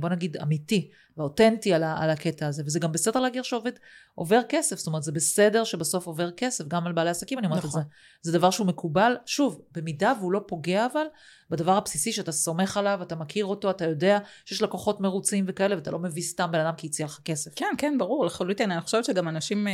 [0.00, 3.72] בוא נגיד, אמיתי ואותנטי על, על הקטע הזה, וזה גם בסדר להגיר שעובד,
[4.14, 7.64] עובר כסף, זאת אומרת, זה בסדר שבסוף עובר כסף, גם על בעלי עסקים, אני אומרת
[7.64, 7.80] נכון.
[7.80, 7.90] את זה.
[8.22, 11.04] זה דבר שהוא מקובל, שוב, במידה והוא לא פוגע אבל,
[11.50, 15.90] בדבר הבסיסי שאתה סומך עליו, אתה מכיר אותו, אתה יודע שיש לקוחות מרוצים וכאלה, ואתה
[15.90, 17.50] לא מביא סתם בן אדם כי הציע לך כסף.
[17.56, 18.70] כן, כן, ברור, לחלוטין.
[18.70, 19.68] אני חושבת שגם אנשים...
[19.68, 19.72] אה,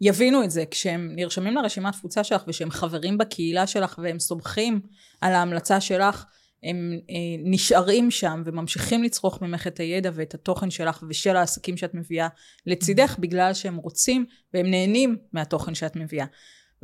[0.00, 4.80] יבינו את זה כשהם נרשמים לרשימת תפוצה שלך ושהם חברים בקהילה שלך והם סומכים
[5.20, 6.24] על ההמלצה שלך
[6.64, 11.94] הם אה, נשארים שם וממשיכים לצרוך ממך את הידע ואת התוכן שלך ושל העסקים שאת
[11.94, 12.28] מביאה
[12.66, 16.26] לצידך בגלל שהם רוצים והם נהנים מהתוכן שאת מביאה.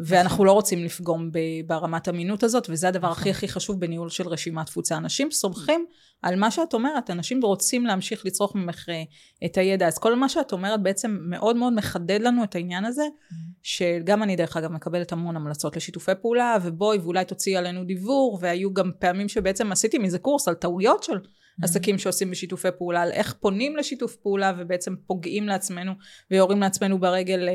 [0.04, 1.30] ואנחנו לא רוצים לפגום
[1.66, 4.96] ברמת אמינות הזאת, וזה הדבר הכי הכי חשוב בניהול של רשימת תפוצה.
[4.96, 5.86] אנשים סומכים
[6.22, 9.02] על מה שאת אומרת, אנשים רוצים להמשיך לצרוך ממך אה,
[9.44, 9.86] את הידע.
[9.86, 13.04] אז כל מה שאת אומרת בעצם מאוד מאוד מחדד לנו את העניין הזה,
[13.62, 18.74] שגם אני דרך אגב מקבלת המון המלצות לשיתופי פעולה, ובואי ואולי תוציאי עלינו דיוור, והיו
[18.74, 21.18] גם פעמים שבעצם עשיתי מזה קורס על טעויות של
[21.62, 25.92] עסקים שעושים בשיתופי פעולה, על איך פונים לשיתוף פעולה ובעצם פוגעים לעצמנו
[26.30, 27.54] ויורים לעצמנו ברגל אה,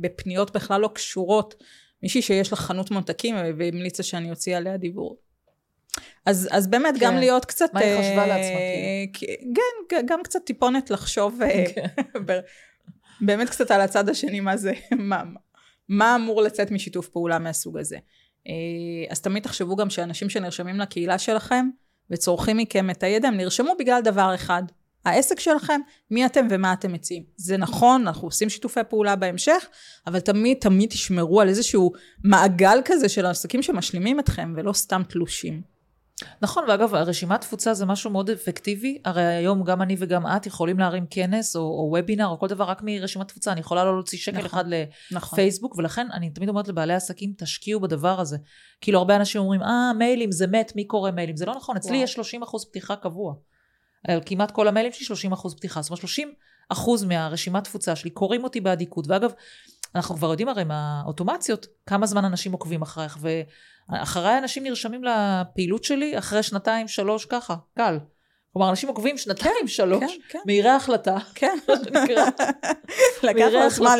[0.00, 1.54] בפניות בכלל לא קשורות.
[2.02, 5.18] מישהי שיש לה חנות ממתקים והמליצה שאני אוציא עליה דיבור.
[6.26, 7.18] אז, אז באמת, גם כן.
[7.18, 7.74] להיות קצת...
[7.74, 8.58] מה היא חשבה אה, לעצמה,
[9.12, 9.26] כי-
[9.88, 11.86] כן, גם קצת טיפונת לחשוב, אה, כן.
[13.26, 14.72] באמת קצת על הצד השני, מה זה,
[15.10, 15.22] מה,
[15.88, 17.96] מה אמור לצאת משיתוף פעולה מהסוג הזה.
[18.48, 18.52] אה,
[19.10, 21.66] אז תמיד תחשבו גם שאנשים שנרשמים לקהילה שלכם
[22.10, 24.62] וצורכים מכם את הידע, הם נרשמו בגלל דבר אחד.
[25.04, 25.80] העסק שלכם,
[26.10, 27.22] מי אתם ומה אתם מציעים.
[27.36, 29.66] זה נכון, אנחנו עושים שיתופי פעולה בהמשך,
[30.06, 31.92] אבל תמיד תמיד תשמרו על איזשהו
[32.24, 35.73] מעגל כזה של עסקים שמשלימים אתכם, ולא סתם תלושים.
[36.42, 38.98] נכון, ואגב, הרשימת תפוצה זה משהו מאוד אפקטיבי.
[39.04, 42.64] הרי היום גם אני וגם את יכולים להרים כנס או, או וובינר או כל דבר
[42.64, 43.52] רק מרשימת תפוצה.
[43.52, 44.64] אני יכולה לא להוציא שקל נכון, אחד
[45.12, 45.38] נכון.
[45.38, 48.36] לפייסבוק, ולכן אני תמיד אומרת לבעלי עסקים, תשקיעו בדבר הזה.
[48.80, 51.36] כאילו, הרבה אנשים אומרים, אה, מיילים זה מת, מי קורא מיילים?
[51.36, 52.04] זה לא נכון, אצלי וואו.
[52.04, 53.34] יש 30 אחוז פתיחה קבוע.
[54.08, 55.82] על כמעט כל המיילים שלי 30 אחוז פתיחה.
[55.82, 56.32] זאת אומרת, 30
[56.68, 59.06] אחוז מהרשימת תפוצה שלי קוראים אותי באדיקות.
[59.08, 59.32] ואגב,
[59.94, 63.18] אנחנו כבר יודעים הרי מהאוטומציות, כמה זמן אנשים עוקבים אחרייך,
[63.90, 67.98] ואחריי אנשים נרשמים לפעילות שלי אחרי שנתיים, שלוש, ככה, קל.
[68.52, 71.58] כלומר, אנשים עוקבים שנתיים, שלוש, כן, כן, מהירי החלטה, כן.
[73.22, 73.98] לקח לו זמן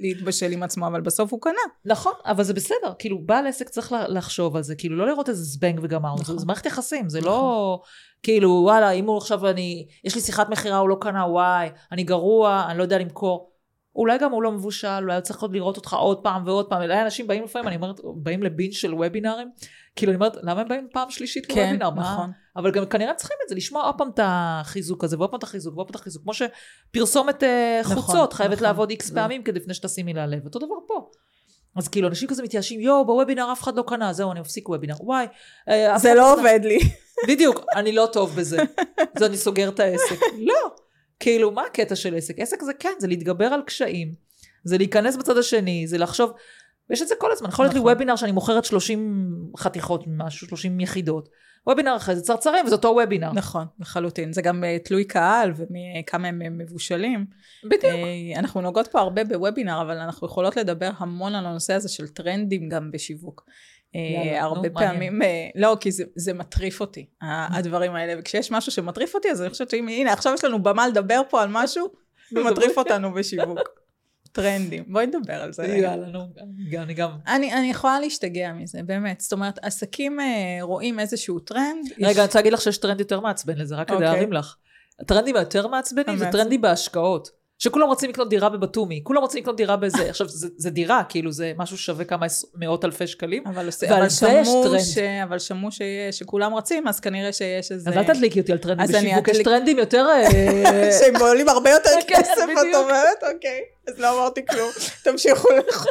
[0.00, 1.52] להתבשל עם עצמו, אבל בסוף הוא קנה.
[1.84, 5.42] נכון, אבל זה בסדר, כאילו, בעל עסק צריך לחשוב על זה, כאילו, לא לראות איזה
[5.44, 6.34] זבנג וגמרנו, נכון.
[6.34, 7.80] זה- זה מערכת יחסים, זה לא,
[8.22, 12.02] כאילו, וואלה, אם הוא עכשיו, אני, יש לי שיחת מכירה, הוא לא קנה, וואי, אני
[12.04, 13.55] גרוע, אני לא יודע למכור.
[13.96, 16.82] אולי גם הוא לא מבושל, אולי הוא צריך עוד לראות אותך עוד פעם ועוד פעם.
[16.82, 19.50] אולי אנשים באים לפעמים, אני אומרת, באים לבינג' של וובינארים,
[19.96, 21.90] כאילו, אני אומרת, למה הם באים פעם שלישית כן, לוובינר?
[21.90, 22.30] מה- נכון.
[22.56, 25.42] אבל גם כנראה צריכים את זה, לשמוע עוד פעם את החיזוק הזה, ועוד פעם את
[25.42, 26.22] החיזוק, ועוד פעם את החיזוק.
[26.22, 28.64] כמו שפרסומת אה, נכון, חוצות חייבת נכון.
[28.66, 30.44] לעבוד איקס זה- פעמים כדי לפני שתשימי לה לב.
[30.44, 31.10] אותו דבר פה.
[31.76, 34.94] אז כאילו, אנשים כזה מתייאשים, יואו, בוובינר אף אחד לא קנה, זהו, אני מפסיק וובינר.
[35.00, 35.26] וואי.
[35.68, 36.78] אה, זה לא קנה." עובד לי.
[37.28, 38.58] בדיוק, אני לא טוב בזה.
[39.16, 40.16] אז אני סוגר את העסק.
[40.38, 40.85] לא.
[41.20, 42.38] כאילו, מה הקטע של עסק?
[42.38, 44.14] עסק זה כן, זה להתגבר על קשיים,
[44.64, 46.32] זה להיכנס בצד השני, זה לחשוב,
[46.90, 47.48] ויש את זה כל הזמן.
[47.48, 47.92] יכול להיות לי נכון.
[47.92, 51.28] וובינר שאני מוכרת 30 חתיכות ממשהו, 30 יחידות.
[51.66, 53.32] וובינר אחרי זה צרצרים, וזה אותו וובינר.
[53.32, 54.32] נכון, לחלוטין.
[54.32, 57.26] זה גם אה, תלוי קהל וכמה הם אה, מבושלים.
[57.64, 57.84] בדיוק.
[57.84, 62.08] אה, אנחנו נוגעות פה הרבה בוובינר, אבל אנחנו יכולות לדבר המון על הנושא הזה של
[62.08, 63.44] טרנדים גם בשיווק.
[63.96, 64.70] אה, יאללה, הרבה.
[64.70, 69.30] פעמים, אה, לא, כי זה, זה מטריף אותי, ה- הדברים האלה, וכשיש משהו שמטריף אותי,
[69.30, 71.86] אז אני חושבת שהנה, הנה, עכשיו יש לנו במה לדבר פה על משהו,
[72.36, 73.60] ומטריף אותנו בשיווק.
[74.32, 74.84] טרנדים.
[74.88, 75.66] בואי נדבר על זה.
[75.66, 76.20] יאללה, נו,
[76.78, 77.10] אני גם...
[77.26, 79.20] אני, אני יכולה להשתגע מזה, באמת.
[79.20, 80.26] זאת אומרת, עסקים אה,
[80.60, 81.86] רואים איזשהו טרנד.
[81.86, 84.08] יש- רגע, אני רוצה להגיד לך שיש טרנד יותר מעצבן לזה, רק כדי אוקיי.
[84.12, 84.56] להרים לך.
[85.00, 86.28] הטרנדים היותר מעצבנים זה.
[86.32, 87.30] טרנדים בהשקעות.
[87.58, 90.02] שכולם רוצים לקנות דירה בבתומי, כולם רוצים לקנות דירה בזה.
[90.10, 93.46] עכשיו, זה, זה דירה, כאילו, זה משהו שווה כמה מאות אלפי שקלים.
[93.46, 94.80] אבל, אבל שמעו.
[94.80, 94.98] ש...
[94.98, 95.82] אבל שמעו ש...
[96.10, 97.90] שכולם רצים, אז כנראה שיש איזה...
[97.90, 100.06] אז אל תדליקי אותי על טרנדים בשיווק, יש טרנדים יותר...
[100.06, 102.74] אה, שהם עולים הרבה יותר כן, כסף, את.
[102.74, 103.34] אומרת?
[103.34, 103.60] אוקיי.
[103.88, 104.70] אז לא אמרתי כלום.
[105.04, 105.86] תמשיכו לך.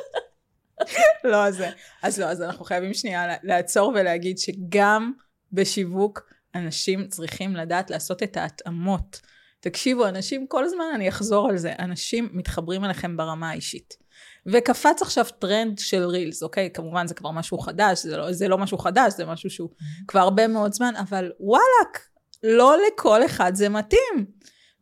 [1.24, 1.64] לא, אז.
[2.04, 5.12] אז לא, אז אנחנו חייבים שנייה לעצור ולהגיד שגם
[5.52, 6.22] בשיווק
[6.56, 9.22] אנשים צריכים לדעת לעשות את ההתאמות.
[9.66, 13.98] תקשיבו, אנשים, כל הזמן אני אחזור על זה, אנשים מתחברים אליכם ברמה האישית.
[14.46, 16.70] וקפץ עכשיו טרנד של Reels, אוקיי?
[16.74, 19.70] כמובן זה כבר משהו חדש, זה לא, זה לא משהו חדש, זה משהו שהוא
[20.08, 22.00] כבר הרבה מאוד זמן, אבל וואלאק,
[22.44, 24.26] לא לכל אחד זה מתאים.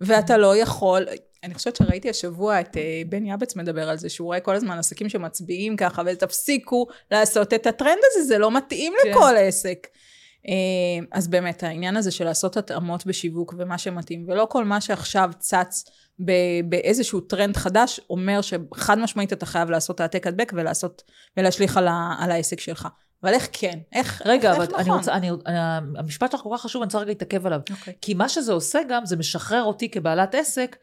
[0.02, 1.06] ואתה לא יכול,
[1.44, 4.78] אני חושבת שראיתי השבוע את אה, בן יבץ מדבר על זה, שהוא רואה כל הזמן
[4.78, 9.10] עסקים שמצביעים ככה, ותפסיקו לעשות את הטרנד הזה, זה לא מתאים כן.
[9.10, 9.88] לכל עסק.
[10.48, 15.32] אה, אז באמת, העניין הזה של לעשות התאמות בשיווק ומה שמתאים, ולא כל מה שעכשיו
[15.39, 15.86] צץ
[16.70, 21.02] באיזשהו טרנד חדש, אומר שחד משמעית אתה חייב לעשות העתק הדבק ולעשות,
[21.38, 22.88] ולהשליך על, ה, על העסק שלך.
[23.24, 23.80] אבל איך כן?
[23.94, 24.98] איך, רגע, איך, אבל איך אני נכון?
[24.98, 27.60] רוצה, אני, אה, המשפט שלך כל כך חשוב, אני רוצה רגע להתעכב עליו.
[27.72, 27.94] אוקיי.
[28.02, 30.76] כי מה שזה עושה גם, זה משחרר אותי כבעלת עסק,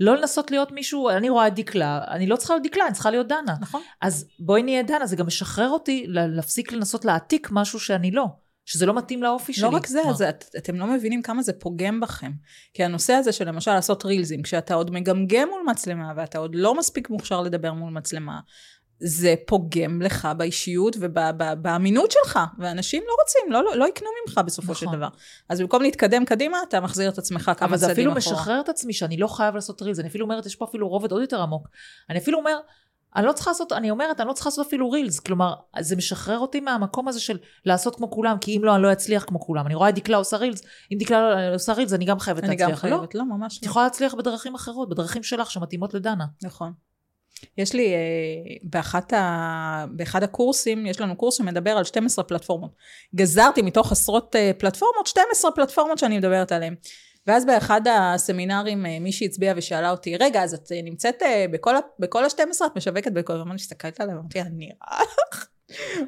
[0.00, 3.10] לא לנסות להיות מישהו, אני רואה את דקלה, אני לא צריכה להיות דקלה, אני צריכה
[3.10, 3.54] להיות דנה.
[3.60, 3.82] נכון.
[4.00, 8.26] אז בואי נהיה דנה, זה גם משחרר אותי להפסיק לנסות להעתיק משהו שאני לא.
[8.66, 9.62] שזה לא מתאים לאופי שלי.
[9.62, 12.32] לא רק זה, אז את, אתם לא מבינים כמה זה פוגם בכם.
[12.74, 16.74] כי הנושא הזה של למשל לעשות רילזים, כשאתה עוד מגמגם מול מצלמה ואתה עוד לא
[16.74, 18.40] מספיק מוכשר לדבר מול מצלמה,
[19.00, 24.72] זה פוגם לך באישיות ובאמינות שלך, ואנשים לא רוצים, לא, לא, לא יקנו ממך בסופו
[24.72, 24.88] נכון.
[24.88, 25.08] של דבר.
[25.48, 28.36] אז במקום להתקדם קדימה, אתה מחזיר את עצמך כמה אבל זה צעדים אפילו אחורה.
[28.36, 31.12] משחרר את עצמי שאני לא חייב לעשות רילס, אני אפילו אומרת, יש פה אפילו רובד
[31.12, 31.68] עוד יותר עמוק.
[32.10, 32.58] אני אפילו אומר,
[33.16, 35.20] אני לא צריכה לעשות, אני אומרת, אני לא צריכה לעשות אפילו רילס.
[35.20, 38.92] כלומר, זה משחרר אותי מהמקום הזה של לעשות כמו כולם, כי אם לא, אני לא
[38.92, 39.66] אצליח כמו כולם.
[39.66, 40.62] אני רואה את דקלה עושה רילס,
[40.92, 42.68] אם דקלה לא עושה רילס, אני גם חייבת אני להצליח.
[42.68, 43.70] גם לא, חייבת, לא, ממש את לא.
[43.70, 46.24] יכולה להצליח בדרכים אחרות, בדרכים שלך שמתאימות לדנה.
[46.44, 46.72] נכון.
[47.58, 47.98] יש לי, אה,
[48.62, 49.84] באחת ה...
[49.90, 52.74] באחד הקורסים, יש לנו קורס שמדבר על 12 פלטפורמות.
[53.14, 56.74] גזרתי מתוך עשרות אה, פלטפורמות, 12 פלטפורמות שאני מדברת עליהן.
[57.26, 61.74] ואז באחד הסמינרים אה, מישהי הצביעה ושאלה אותי, רגע, אז את אה, נמצאת אה, בכל,
[61.98, 63.32] בכל ה-12, את משווקת בכל...
[63.32, 65.02] ואמרתי, הסתכלת עליה, אמרתי, נראה
[65.32, 65.46] לך?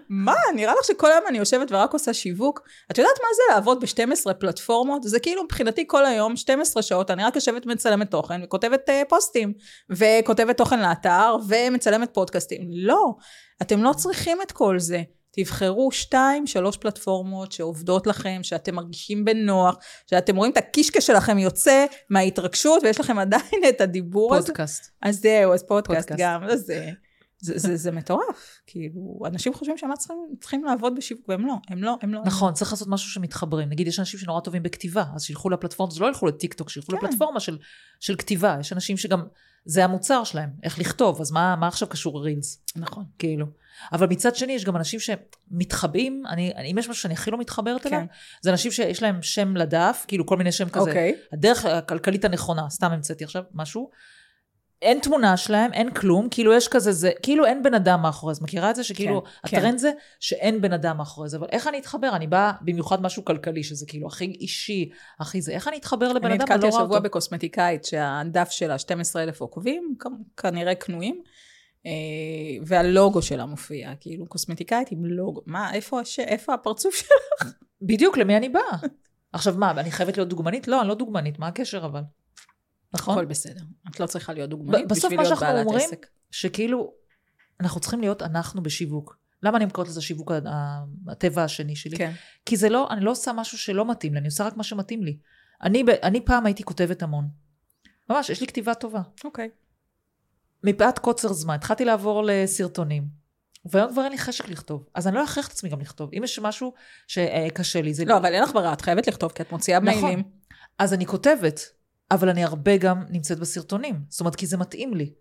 [0.08, 2.60] מה, נראה לך שכל היום אני יושבת ורק עושה שיווק?
[2.90, 5.02] את יודעת מה זה לעבוד ב-12 פלטפורמות?
[5.02, 9.52] זה כאילו מבחינתי כל היום, 12 שעות, אני רק יושבת ומצלמת תוכן, וכותבת uh, פוסטים,
[9.90, 12.62] וכותבת תוכן לאתר, ומצלמת פודקאסטים.
[12.70, 13.14] לא,
[13.62, 15.02] אתם לא צריכים את כל זה.
[15.30, 19.76] תבחרו שתיים, שלוש פלטפורמות שעובדות לכם, שאתם מרגישים בנוח,
[20.06, 24.46] שאתם רואים את הקישקע שלכם יוצא מההתרגשות, ויש לכם עדיין את הדיבור הזה.
[24.46, 24.90] פודקאסט.
[25.02, 26.20] אז זהו, אז פודקאסט, פודקאסט.
[26.20, 26.90] גם, אז זה,
[27.40, 28.60] זה, זה, זה מטורף.
[28.66, 32.20] כאילו, אנשים חושבים שהם צריכים, צריכים לעבוד בשיווק, והם לא, הם לא, הם לא.
[32.24, 32.54] נכון, הם...
[32.54, 33.68] צריך לעשות משהו שמתחברים.
[33.68, 36.96] נגיד, יש אנשים שנורא טובים בכתיבה, אז שילכו לפלטפורמה, זה לא ילכו לטיקטוק, שילכו כן.
[36.96, 37.58] לפלטפורמה של,
[38.00, 38.56] של כתיבה.
[38.60, 39.22] יש אנשים שגם,
[39.64, 42.64] זה המוצר שלהם, איך לכתוב, אז מה, מה עכשיו קשור רילס?
[42.76, 43.04] נכון.
[43.18, 43.46] כאילו.
[43.92, 47.86] אבל מצד שני, יש גם אנשים שמתחבאים, אני, אם יש משהו שאני הכי לא מתחברת
[47.86, 48.06] אליו, כן.
[48.42, 50.90] זה אנשים שיש להם שם לדף, כאילו כל מיני שם כזה.
[50.90, 51.14] אוקיי.
[51.32, 53.90] הדרך הכלכלית הנכונה, סתם המצאתי עכשיו משהו.
[54.82, 58.44] אין תמונה שלהם, אין כלום, כאילו יש כזה, זה, כאילו אין בן אדם מאחורי זה.
[58.44, 58.84] מכירה את זה?
[58.84, 59.78] שכאילו, כן, הטרנד כן.
[59.78, 61.36] זה שאין בן אדם מאחורי זה.
[61.36, 62.16] אבל איך אני אתחבר?
[62.16, 65.52] אני באה במיוחד משהו כלכלי, שזה כאילו הכי אישי, הכי זה.
[65.52, 66.46] איך אני אתחבר לבן אני אדם?
[66.46, 69.94] אני נתקלתי לא השבוע בקוסמטיקאית שהדף שלה 12,000 עוקבים,
[70.36, 71.22] כנראה קנויים.
[71.88, 76.20] אה, והלוגו שלה מופיע, כאילו קוסמטיקאית עם לוגו, מה, איפה, הש...
[76.20, 77.52] איפה הפרצוף שלך?
[77.82, 78.78] בדיוק, למי אני באה?
[79.32, 80.68] עכשיו מה, אני חייבת להיות דוגמנית?
[80.68, 82.02] לא, אני לא דוגמנית, מה הקשר אבל?
[82.92, 83.14] נכון?
[83.14, 83.60] הכל בסדר,
[83.90, 85.40] את לא צריכה להיות דוגמנית בשביל להיות בעלת עסק.
[85.40, 85.88] בסוף מה שאנחנו אומרים,
[86.30, 86.92] שכאילו,
[87.60, 89.18] אנחנו צריכים להיות אנחנו בשיווק.
[89.42, 90.32] למה אני קוראת לזה שיווק
[91.08, 91.96] הטבע השני שלי?
[91.96, 92.12] כן.
[92.46, 95.02] כי זה לא, אני לא עושה משהו שלא מתאים לי, אני עושה רק מה שמתאים
[95.04, 95.18] לי.
[95.62, 97.28] אני, אני פעם הייתי כותבת המון.
[98.10, 99.00] ממש, יש לי כתיבה טובה.
[99.24, 99.48] אוקיי.
[99.52, 99.67] Okay.
[100.64, 103.18] מפאת קוצר זמן, התחלתי לעבור לסרטונים.
[103.64, 104.86] והיום כבר אין לי חשק לכתוב.
[104.94, 106.10] אז אני לא אכריח את עצמי גם לכתוב.
[106.18, 106.72] אם יש משהו
[107.06, 108.04] שקשה לי, זה...
[108.04, 110.02] לא, אבל אין לך ברירה, את חייבת לכתוב, כי את מוציאה נכון.
[110.02, 110.22] מיילים.
[110.78, 111.60] אז אני כותבת,
[112.10, 114.00] אבל אני הרבה גם נמצאת בסרטונים.
[114.08, 115.12] זאת אומרת, כי זה מתאים לי.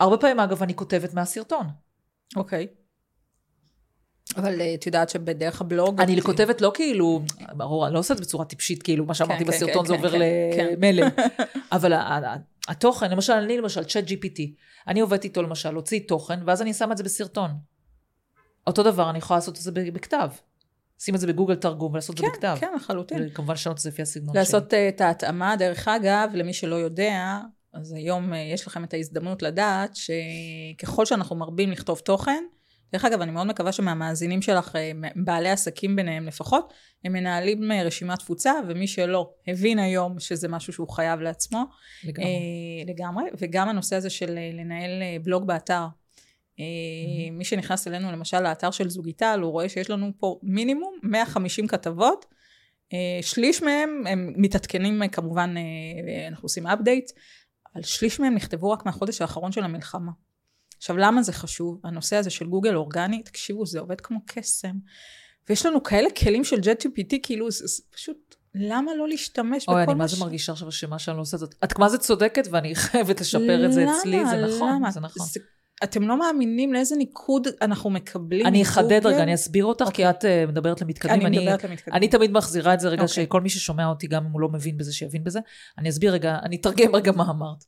[0.00, 1.66] הרבה פעמים, אגב, אני כותבת מהסרטון.
[2.36, 2.66] אוקיי.
[4.36, 6.00] אבל אה, את יודעת שבדרך הבלוג...
[6.00, 7.22] אני כותבת לא כאילו,
[7.52, 9.88] ברור, אני לא עושה את זה בצורה טיפשית, כאילו, מה שאמרתי כן, כן בסרטון כן,
[9.88, 11.08] זה עובר למלל.
[11.72, 11.92] אבל
[12.68, 14.40] התוכן, למשל, אני למשל, צ'אט GPT,
[14.86, 17.50] אני עובדת איתו למשל, להוציא תוכן, ואז אני שמה את זה בסרטון.
[18.66, 20.30] אותו דבר, אני יכולה לעשות את זה בכתב.
[20.98, 22.56] שים את זה בגוגל תרגום ולעשות את כן, זה בכתב.
[22.60, 23.26] כן, כן, לחלוטין.
[23.26, 24.38] וכמובן לשנות את זה לפי הסגנון שלי.
[24.38, 24.78] לעשות שלי.
[24.78, 27.40] אה, את ההתאמה, דרך אגב, למי שלא יודע,
[27.72, 32.44] אז היום אה, יש לכם את ההזדמנות לדעת שככל שאנחנו מרבים לכתוב תוכן,
[32.92, 36.72] דרך אגב, אני מאוד מקווה שמהמאזינים שלך, אה, בעלי עסקים ביניהם לפחות,
[37.04, 41.64] הם מנהלים אה, רשימת תפוצה, ומי שלא הבין היום שזה משהו שהוא חייב לעצמו.
[42.04, 42.26] לגמרי.
[42.26, 43.24] אה, לגמרי.
[43.38, 44.90] וגם הנושא הזה של לנהל
[45.22, 45.86] בלוג באתר.
[45.86, 47.32] Mm-hmm.
[47.32, 52.26] מי שנכנס אלינו למשל לאתר של זוגיטל, הוא רואה שיש לנו פה מינימום 150 כתבות.
[53.22, 55.54] שליש מהם הם מתעדכנים כמובן,
[56.28, 57.10] אנחנו עושים אפדייט,
[57.74, 60.12] אבל שליש מהם נכתבו רק מהחודש האחרון של המלחמה.
[60.78, 61.80] עכשיו, למה זה חשוב?
[61.84, 64.76] הנושא הזה של גוגל אורגני, תקשיבו, זה עובד כמו קסם.
[65.48, 69.80] ויש לנו כאלה כלים של GPT, כאילו, זה, זה פשוט, למה לא להשתמש בכל מה
[69.80, 69.84] ש...
[69.84, 71.54] אוי, אני מה זה מרגישה עכשיו שמה שאני לא עושה זאת.
[71.64, 74.90] את מה זה צודקת, ואני חייבת לשפר את זה אצלי, זה נכון, למה?
[74.90, 75.26] זה נכון.
[75.26, 75.40] זה,
[75.84, 78.46] אתם לא מאמינים לאיזה ניקוד אנחנו מקבלים.
[78.46, 79.90] אני אחדד רגע, אני אסביר אותך, okay.
[79.90, 80.10] כי אוקיי.
[80.10, 81.26] את uh, מדברת למתקדמים.
[81.26, 81.96] אני מדברת למתקדמים.
[81.96, 83.08] אני תמיד מחזירה את זה רגע, okay.
[83.08, 83.24] אוקיי.
[83.24, 85.40] שכל מי ששומע אותי, גם אם הוא לא מבין בזה, שיבין בזה.
[85.78, 87.64] אני אסביר רגע, אני אתרגם רגע מה אמרת.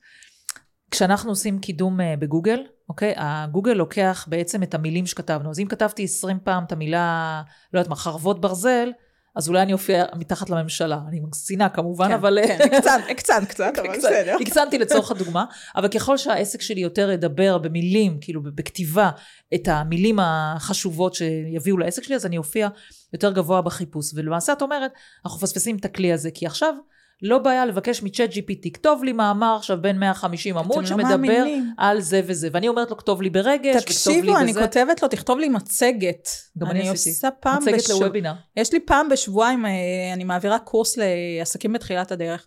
[0.91, 3.15] כשאנחנו עושים קידום אה, בגוגל, אוקיי?
[3.17, 5.51] הגוגל לוקח בעצם את המילים שכתבנו.
[5.51, 7.43] אז אם כתבתי 20 פעם את המילה,
[7.75, 8.91] לא יודעת מה, חרבות ברזל,
[9.37, 10.99] אז אולי אני אופיע מתחת לממשלה.
[11.09, 12.39] אני מגזינה כמובן, כן, אבל...
[12.47, 14.37] כן, הקצן, הקצן קצת, אבל בסדר.
[14.41, 15.45] הקצנתי לצורך הדוגמה,
[15.77, 19.11] אבל ככל שהעסק שלי יותר ידבר במילים, כאילו בכתיבה,
[19.55, 22.69] את המילים החשובות שיביאו לעסק שלי, אז אני אופיע
[23.13, 24.11] יותר גבוה בחיפוש.
[24.15, 24.93] ולמעשה את אומרת,
[25.25, 26.75] אנחנו מפספסים את הכלי הזה, כי עכשיו
[27.23, 31.75] לא בעיה לבקש מצ'אט GPT, כתוב לי מאמר עכשיו בין 150 עמוד לא שמדבר מאמינים.
[31.79, 32.49] על זה וזה.
[32.53, 34.31] ואני אומרת לו, כתוב לי ברגש, תקשיבו, וכתוב לי בזה.
[34.31, 36.29] תקשיבו, אני כותבת לו, תכתוב לי מצגת.
[36.59, 37.17] גם אני, אני עשיתי.
[37.17, 37.93] עושה פעם מצגת בשב...
[37.93, 38.33] לוובינר.
[38.57, 39.71] יש לי פעם בשבועיים, אה,
[40.13, 42.47] אני מעבירה קורס לעסקים בתחילת הדרך.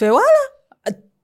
[0.00, 0.24] ווואלה,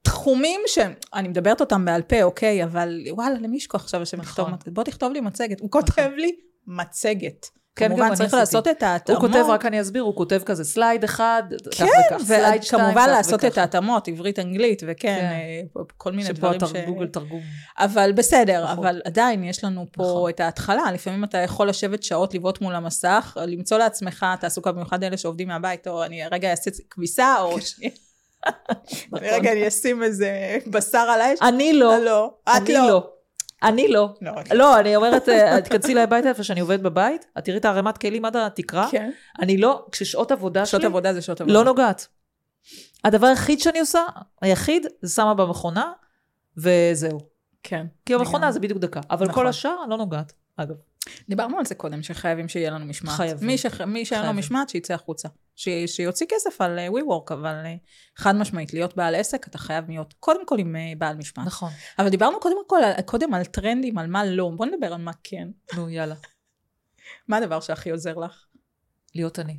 [0.01, 4.53] תחומים שאני מדברת אותם בעל פה, אוקיי, אבל וואלה, למי יש כוח עכשיו לכתוב נכון.
[4.53, 4.73] מצגת?
[4.73, 5.59] בוא תכתוב לי מצגת.
[5.59, 6.15] הוא כותב נכון.
[6.15, 6.31] לי
[6.67, 7.47] מצגת.
[7.75, 9.21] כן, כמובן צריך לעשות את ההתאמות.
[9.21, 12.21] הוא כותב, רק אני אסביר, הוא כותב כזה סלייד אחד, כן, וכך,
[12.67, 15.25] וכמובן לעשות את ההתאמות, עברית, אנגלית, וכן, כן.
[15.25, 16.63] אה, כל מיני דברים ש...
[16.63, 17.41] שפה גוגל תרגום.
[17.77, 18.77] אבל בסדר, נכון.
[18.77, 20.29] אבל עדיין יש לנו פה נכון.
[20.29, 25.17] את ההתחלה, לפעמים אתה יכול לשבת שעות לבעוט מול המסך, למצוא לעצמך תעסוקה, במיוחד אלה
[25.17, 27.57] שעובדים מהבית, או אני רגע אעשה כביסה, או...
[29.11, 29.27] נכון.
[29.27, 31.39] רגע, אני אשים איזה בשר על האש.
[31.41, 31.97] אני לא.
[31.97, 32.33] לא.
[32.57, 33.09] את לא.
[33.63, 33.69] לא.
[33.69, 34.13] אני לא.
[34.21, 37.65] לא, לא אני אומרת, אה, תכנסי לי הביתה איפה שאני עובדת בבית, את תראי את
[37.65, 38.87] הערימת כלים עד התקרה.
[38.91, 39.11] כן.
[39.39, 40.71] אני לא, כששעות עבודה שלי...
[40.71, 41.53] שעות עבודה זה שעות עבודה.
[41.53, 42.07] לא נוגעת.
[43.03, 44.01] הדבר היחיד שאני עושה,
[44.41, 45.91] היחיד, זה שמה במכונה,
[46.57, 47.19] וזהו.
[47.63, 47.85] כן.
[48.05, 48.99] כי במכונה זה בדיוק דקה.
[49.09, 49.47] אבל כל נכון.
[49.47, 50.75] השאר, אני לא נוגעת, אגב.
[51.29, 53.15] דיברנו על זה קודם, שחייבים שיהיה לנו משמעת.
[53.17, 53.47] חייבים.
[53.47, 53.81] מי, שח...
[53.81, 54.33] מי שאין לו.
[54.33, 55.29] משמעת, שיצא החוצה.
[55.55, 55.69] ש...
[55.85, 57.75] שיוציא כסף על אה, WeWork, אבל אה,
[58.17, 61.47] חד משמעית, להיות בעל עסק, אתה חייב להיות קודם כל עם אה, בעל משמעת.
[61.47, 61.69] נכון.
[61.99, 64.51] אבל דיברנו קודם כל, על- קודם על טרנדים, על מה לא.
[64.55, 65.47] בוא נדבר על מה כן.
[65.75, 66.15] נו, יאללה.
[67.27, 68.45] מה הדבר שהכי עוזר לך?
[69.15, 69.57] להיות אני.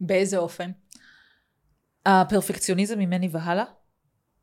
[0.00, 0.70] באיזה אופן?
[2.06, 3.64] הפרפקציוניזם ממני והלאה,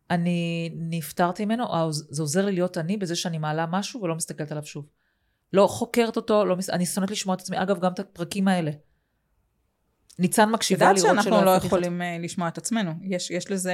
[0.10, 4.66] אני נפטרתי ממנו, זה עוזר לי להיות אני בזה שאני מעלה משהו ולא מסתכלת עליו
[4.66, 4.86] שוב.
[5.54, 6.70] לא חוקרת אותו, לא מס...
[6.70, 7.62] אני שונאת לשמוע את עצמי.
[7.62, 8.72] אגב, גם את הפרקים האלה.
[10.20, 12.92] ניצן את מקשיבה יודעת לראות שאנחנו לא איפה אני יכולים אה, לשמוע את עצמנו.
[13.04, 13.74] יש, יש לזה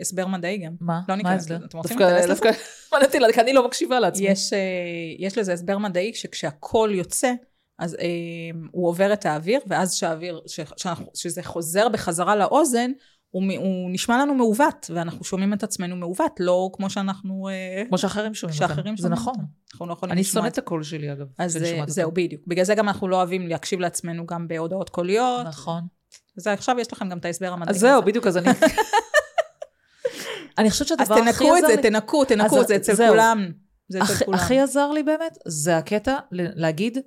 [0.00, 0.72] הסבר מדעי גם.
[0.80, 0.94] מה?
[1.08, 1.56] לא מה ניכנס ההסבר?
[1.56, 1.64] לזה.
[1.66, 2.44] אתם רוצים דווקא- להיכנס לזה?
[2.44, 2.62] דווקא
[2.92, 4.26] מעניין אותי, כי אני לא מקשיבה לעצמי.
[4.28, 4.58] יש, אה,
[5.18, 7.32] יש לזה הסבר מדעי שכשהקול יוצא,
[7.78, 8.06] אז אה,
[8.70, 12.90] הוא עובר את האוויר, ואז שהאוויר, ש, שאנחנו, שזה חוזר בחזרה לאוזן,
[13.30, 17.48] הוא, הוא נשמע לנו מעוות, ואנחנו שומעים את עצמנו מעוות, לא כמו שאנחנו...
[17.48, 18.68] אה, כמו שאחרים שומעים אותנו.
[18.76, 19.34] שאחרים זה שומעים נכון.
[19.34, 19.46] אותנו.
[19.72, 21.26] אנחנו לא יכולים אני לשמוע שונאת את את הקול שלי, אגב.
[21.38, 22.10] אז שומעת זהו.
[22.12, 22.42] בדיוק.
[22.46, 25.46] בגלל זה גם אנחנו לא אוהבים להקשיב לעצמנו גם בהודעות קוליות.
[25.46, 25.82] נכון.
[26.38, 27.74] אז עכשיו יש לכם גם את ההסבר המדעי.
[27.74, 28.02] אז זהו.
[28.02, 28.48] בדיוק, אז אני...
[30.58, 32.94] אני חושבת שהדבר אז הכי תנקו את עזר זה, לי- תנקו, תנקו, אז זה אצל
[32.94, 33.08] זהו.
[33.08, 33.52] כולם.
[33.88, 34.38] זה אצל כולם.
[34.38, 36.98] הכי עזר לי באמת, זה הקטע להגיד,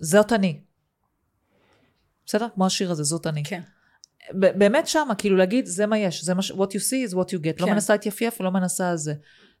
[0.00, 0.60] זאת אני.
[2.26, 2.46] בסדר?
[2.54, 3.44] כמו השיר הזה, זאת אני.
[3.44, 3.60] כן.
[4.32, 6.50] באמת שמה, כאילו להגיד, זה מה יש, זה מה ש...
[6.52, 7.60] what you see is what you get.
[7.60, 7.72] לא כן.
[7.72, 9.14] מנסה להתייפייף ולא מנסה זה.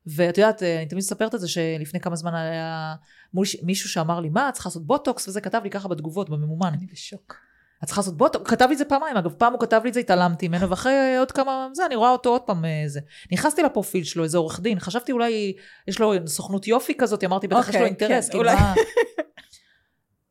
[0.06, 2.94] ואת יודעת, אה, אני תמיד מספרת את זה, שלפני כמה זמן היה
[3.34, 6.30] מול ש- מישהו שאמר לי, מה, את צריכה לעשות בוטוקס, וזה כתב לי ככה בתגובות,
[6.30, 6.72] בממומן.
[6.74, 7.36] אני בשוק.
[7.82, 9.94] את צריכה לעשות בוטוקס, כתב לי את זה פעמיים, אגב, פעם הוא כתב לי את
[9.94, 13.00] זה, התעלמתי ממנו, ואחרי עוד כמה, זה, אני רואה אותו עוד פעם, אה, זה.
[13.32, 15.52] נכנסתי לפרופיל שלו, איזה עורך דין, חשבתי אולי,
[15.88, 18.54] יש לו סוכנות יופי כזאת, אמרתי, בטח יש לו אוקיי, אינטרס, כן, כאילו, אולי.
[18.54, 18.74] מה...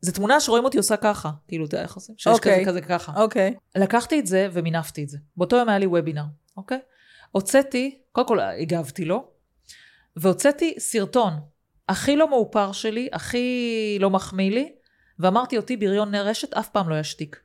[0.04, 2.14] זה תמונה שרואים אותי עושה ככה, כאילו, אתה יודע איך עושים?
[2.18, 2.66] שיש כזה, אוקיי.
[2.66, 3.12] כזה, ככה.
[3.22, 3.54] אוקיי.
[3.76, 5.18] לקחתי את זה ומינפתי את זה.
[5.36, 6.24] באותו יום היה לי וובינר,
[6.56, 6.78] אוקיי?
[7.30, 9.28] הוצאתי, קודם כל הגבתי לו,
[10.16, 11.32] והוצאתי סרטון
[11.88, 14.72] הכי לא מאופר שלי, הכי לא מחמיא לי,
[15.18, 17.40] ואמרתי אותי בריון רשת אף פעם לא ישתיק.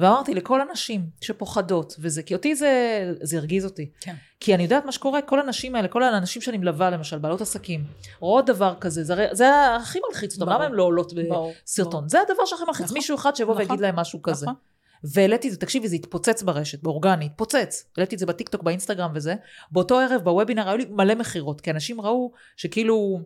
[0.00, 3.90] ואמרתי לכל הנשים שפוחדות וזה, כי אותי זה, זה הרגיז אותי.
[4.00, 4.14] כן.
[4.40, 7.84] כי אני יודעת מה שקורה, כל הנשים האלה, כל האנשים שאני מלווה למשל, בעלות עסקים,
[8.20, 10.58] רואות דבר כזה, זה, זה הכי מלחיץ אותם, ברור.
[10.58, 11.52] למה הן לא עולות ברור.
[11.64, 12.08] בסרטון?
[12.08, 12.96] זה הדבר שהכי מלחיץ, נכון.
[12.96, 13.66] מישהו אחד שיבוא נכון.
[13.66, 14.46] ויגיד להם משהו כזה.
[14.46, 14.56] נכון.
[15.04, 17.84] והעליתי את זה, תקשיבי, זה התפוצץ ברשת, באורגני, התפוצץ.
[17.96, 19.34] העליתי את זה בטיקטוק, באינסטגרם וזה.
[19.70, 23.20] באותו ערב, בוובינר, היו לי מלא מכירות, כי אנשים ראו שכאילו...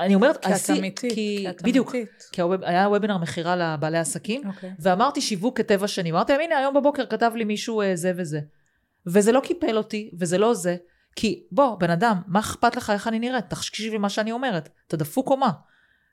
[0.00, 1.12] אני אומרת, כי את אמיתית.
[1.12, 2.22] כי, את בדיוק, אמיתית.
[2.32, 4.70] כי הווב- היה וובינר מכירה לבעלי עסקים, אוקיי.
[4.80, 6.10] ואמרתי שיווק כטבע שני.
[6.10, 8.40] אמרתי להם, הנה, היום בבוקר כתב לי מישהו אה, זה וזה.
[9.06, 10.76] וזה לא קיפל אותי, וזה לא זה.
[11.16, 13.44] כי בוא, בן אדם, מה אכפת לך איך אני נראית?
[13.50, 14.68] תקשיב מה שאני אומרת.
[14.86, 15.50] אתה דפוק או מה?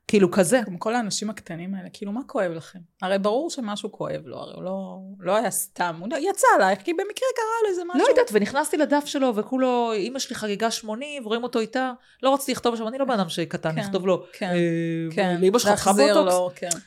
[0.08, 0.60] כאילו כזה.
[0.66, 2.78] גם כל האנשים הקטנים האלה, כאילו, מה כואב לכם?
[3.02, 6.92] הרי ברור שמשהו כואב לו, הרי הוא לא, לא היה סתם, הוא יצא עלייך, כי
[6.92, 7.98] במקרה קרה לו איזה משהו.
[7.98, 11.92] לא יודעת, ונכנסתי לדף שלו, וכולו, אימא שלי חגיגה 80, ורואים אותו איתה.
[12.22, 15.36] לא רציתי לכתוב שם, אני לא בן אדם קטן, כן, לכתוב לו, כן, אה, כן.
[15.40, 16.34] לאמא שלך להחזיר בוטוקס?
[16.34, 16.78] לו, כן.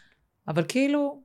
[0.47, 1.22] אבל כאילו,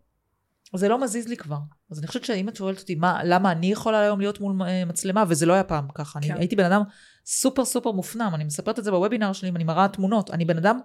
[0.74, 1.58] זה לא מזיז לי כבר.
[1.90, 4.84] אז אני חושבת שאם את שואלת אותי, מה, למה אני יכולה היום להיות מול אה,
[4.84, 6.18] מצלמה, וזה לא היה פעם ככה.
[6.18, 6.36] אני כן.
[6.36, 6.82] הייתי בן אדם
[7.26, 10.80] סופר סופר מופנם, אני מספרת את זה בוובינר שלי, אני מראה תמונות, אני בן אדם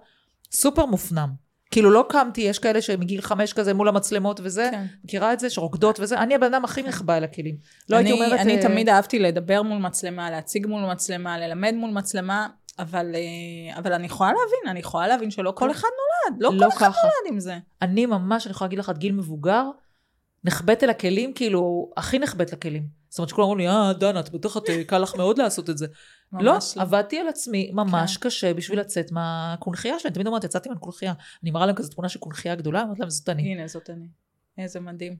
[0.52, 1.28] סופר מופנם.
[1.70, 4.86] כאילו לא קמתי, יש כאלה שמגיל חמש כזה מול המצלמות וזה, כן.
[5.04, 7.56] מכירה את זה, שרוקדות וזה, אני הבן אדם הכי נחבא אל הכלים.
[7.88, 8.40] לא הייתי אני, אומרת...
[8.40, 12.48] אני אה, תמיד אהבתי לדבר מול מצלמה, להציג מול מצלמה, ללמד מול מצלמה,
[12.78, 15.70] אבל, אה, אבל אני יכולה להבין, אני יכולה להבין שלא כל כן.
[15.70, 15.88] אחד
[16.28, 17.00] נולד, לא, לא כל אחד ככה.
[17.02, 17.58] נולד עם זה.
[17.82, 19.64] אני ממש, אני יכולה להגיד לך, עד גיל מבוגר,
[20.44, 22.86] נחבאת אל הכלים, כאילו, הכי נחבאת לכלים.
[23.08, 25.70] זאת אומרת שכולם אומרים לי, אה, דנה, את בטח את, אה, קל לך מאוד לעשות
[25.70, 25.86] את זה.
[26.32, 26.58] לא, לא.
[26.76, 28.28] עבדתי על עצמי ממש כן.
[28.28, 30.08] קשה בשביל לצאת מהקונכייה שלי.
[30.08, 31.12] אני תמיד אומרת, יצאתי מהקונכייה.
[31.42, 33.42] אני מראה להם כזה תמונה של קונכייה גדולה, אומרת להם, זאת אני.
[33.42, 34.06] הנה, זאת אני.
[34.58, 35.16] איזה מדהים.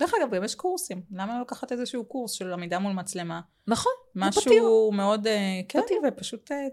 [0.00, 1.02] דרך אגב, גם יש קורסים.
[1.12, 3.40] למה לא לקחת איזשהו קורס של עמידה מול מצלמה?
[3.66, 4.64] נכון, משהו פתיר.
[4.92, 5.96] מאוד, אה, כן, פתיר.
[6.08, 6.66] ופשוט, אה,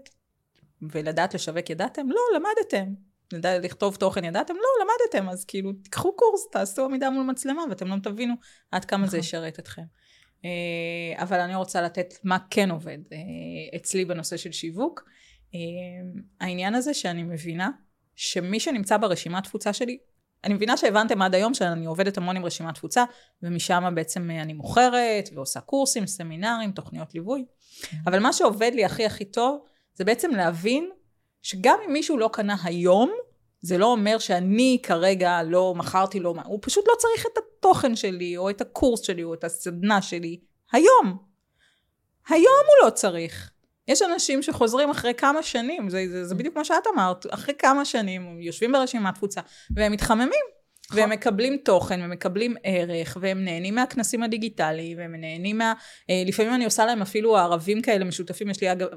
[0.82, 2.10] ולדעת לשווק ידעתם?
[2.10, 2.94] לא, למדתם.
[3.32, 4.54] לדעת לכתוב תוכן ידעתם?
[4.54, 5.28] לא, למדתם.
[5.28, 8.34] אז כאילו, תיקחו קורס, תעשו עמידה מול מצלמה, ואתם לא תבינו
[8.70, 9.20] עד כמה זה נכון.
[9.20, 9.82] ישרת אתכם.
[10.44, 12.98] אה, אבל אני רוצה לתת מה כן עובד
[13.76, 15.04] אצלי בנושא של שיווק.
[15.54, 15.58] אה,
[16.40, 17.70] העניין הזה שאני מבינה
[18.16, 19.98] שמי שנמצא ברשימת תפוצה שלי,
[20.44, 23.04] אני מבינה שהבנתם עד היום שאני עובדת המון עם רשימת תפוצה,
[23.42, 27.44] ומשם בעצם אני מוכרת, ועושה קורסים, סמינרים, תוכניות ליווי.
[28.06, 30.90] אבל מה שעובד לי הכי הכי טוב, זה בעצם להבין
[31.42, 33.10] שגם אם מישהו לא קנה היום,
[33.60, 37.96] זה לא אומר שאני כרגע לא מכרתי לו, מה- הוא פשוט לא צריך את התוכן
[37.96, 40.40] שלי, או את הקורס שלי, או את הסדנה שלי,
[40.72, 41.31] היום.
[42.28, 43.50] היום הוא לא צריך.
[43.88, 47.84] יש אנשים שחוזרים אחרי כמה שנים, זה, זה, זה בדיוק מה שאת אמרת, אחרי כמה
[47.84, 49.40] שנים הם יושבים ברשימת תפוצה,
[49.76, 50.44] והם מתחממים.
[50.94, 55.72] והם מקבלים תוכן, ומקבלים ערך, והם נהנים מהכנסים הדיגיטליים, והם נהנים מה...
[56.10, 58.88] אה, לפעמים אני עושה להם אפילו ערבים כאלה משותפים, יש לי אגב,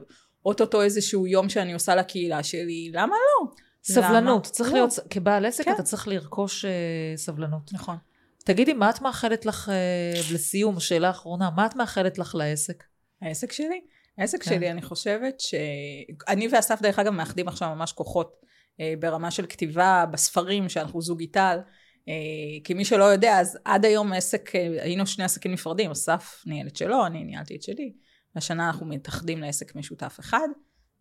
[0.46, 3.52] אוטוטו איזשהו יום שאני עושה לקהילה שלי, למה לא?
[3.84, 4.54] סבלנות, למה?
[4.54, 4.76] צריך לא.
[4.76, 5.74] להיות, כבעל עסק כן.
[5.74, 6.72] אתה צריך לרכוש אה,
[7.16, 7.74] סבלנות.
[7.74, 7.98] נכון.
[8.46, 12.84] תגידי, מה את מאחלת לך, אה, לסיום, שאלה אחרונה, מה את מאחלת לך לעסק?
[13.22, 13.82] העסק שלי?
[14.18, 14.50] העסק כן.
[14.50, 15.56] שלי, אני חושבת ש...
[16.28, 18.36] אני ואסף, דרך אגב, מאחדים עכשיו ממש כוחות
[18.80, 21.60] אה, ברמה של כתיבה בספרים, שאנחנו זוג איטל.
[22.08, 22.14] אה,
[22.64, 26.68] כי מי שלא יודע, אז עד היום עסק, אה, היינו שני עסקים נפרדים, אסף ניהל
[26.68, 27.94] את שלו, אני ניהלתי את שלי.
[28.36, 30.48] השנה אנחנו מתאחדים לעסק משותף אחד.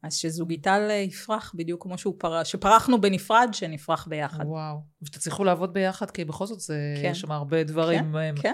[0.02, 4.44] אז שזוג איטל אה, יפרח בדיוק כמו שהוא פרח, שפרחנו בנפרד, שנפרח ביחד.
[4.46, 4.76] וואו.
[5.02, 7.10] ושתצליחו לעבוד ביחד, כי בכל זאת זה, כן.
[7.10, 8.52] יש שם הרבה דברים אה, כן,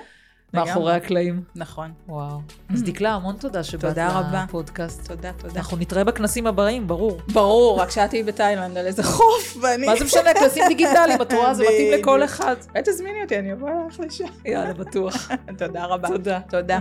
[0.55, 0.95] מאחורי.
[0.95, 1.43] הקלעים.
[1.55, 1.93] נכון.
[2.09, 2.41] וואו.
[2.75, 3.99] אז דקלה, המון תודה שבאת.
[4.33, 5.09] לפודקאסט.
[5.09, 5.61] תודה, תודה.
[5.61, 7.21] אנחנו נתראה בכנסים הבאים, ברור.
[7.33, 9.87] ברור, רק שאת תהיי בתאילנד על איזה חוף, ואני...
[9.87, 12.25] מה זה משנה, כנסים דיגיטליים, את רואה, זה מתאים לכל.
[12.25, 12.57] אחד.
[12.69, 14.25] אולי תזמיני אותי, אני אבוא אלייך לשם.
[14.45, 15.31] יאללה, בטוח.
[15.59, 16.09] תודה רבה.
[16.09, 16.41] תודה.
[16.49, 16.79] תודה.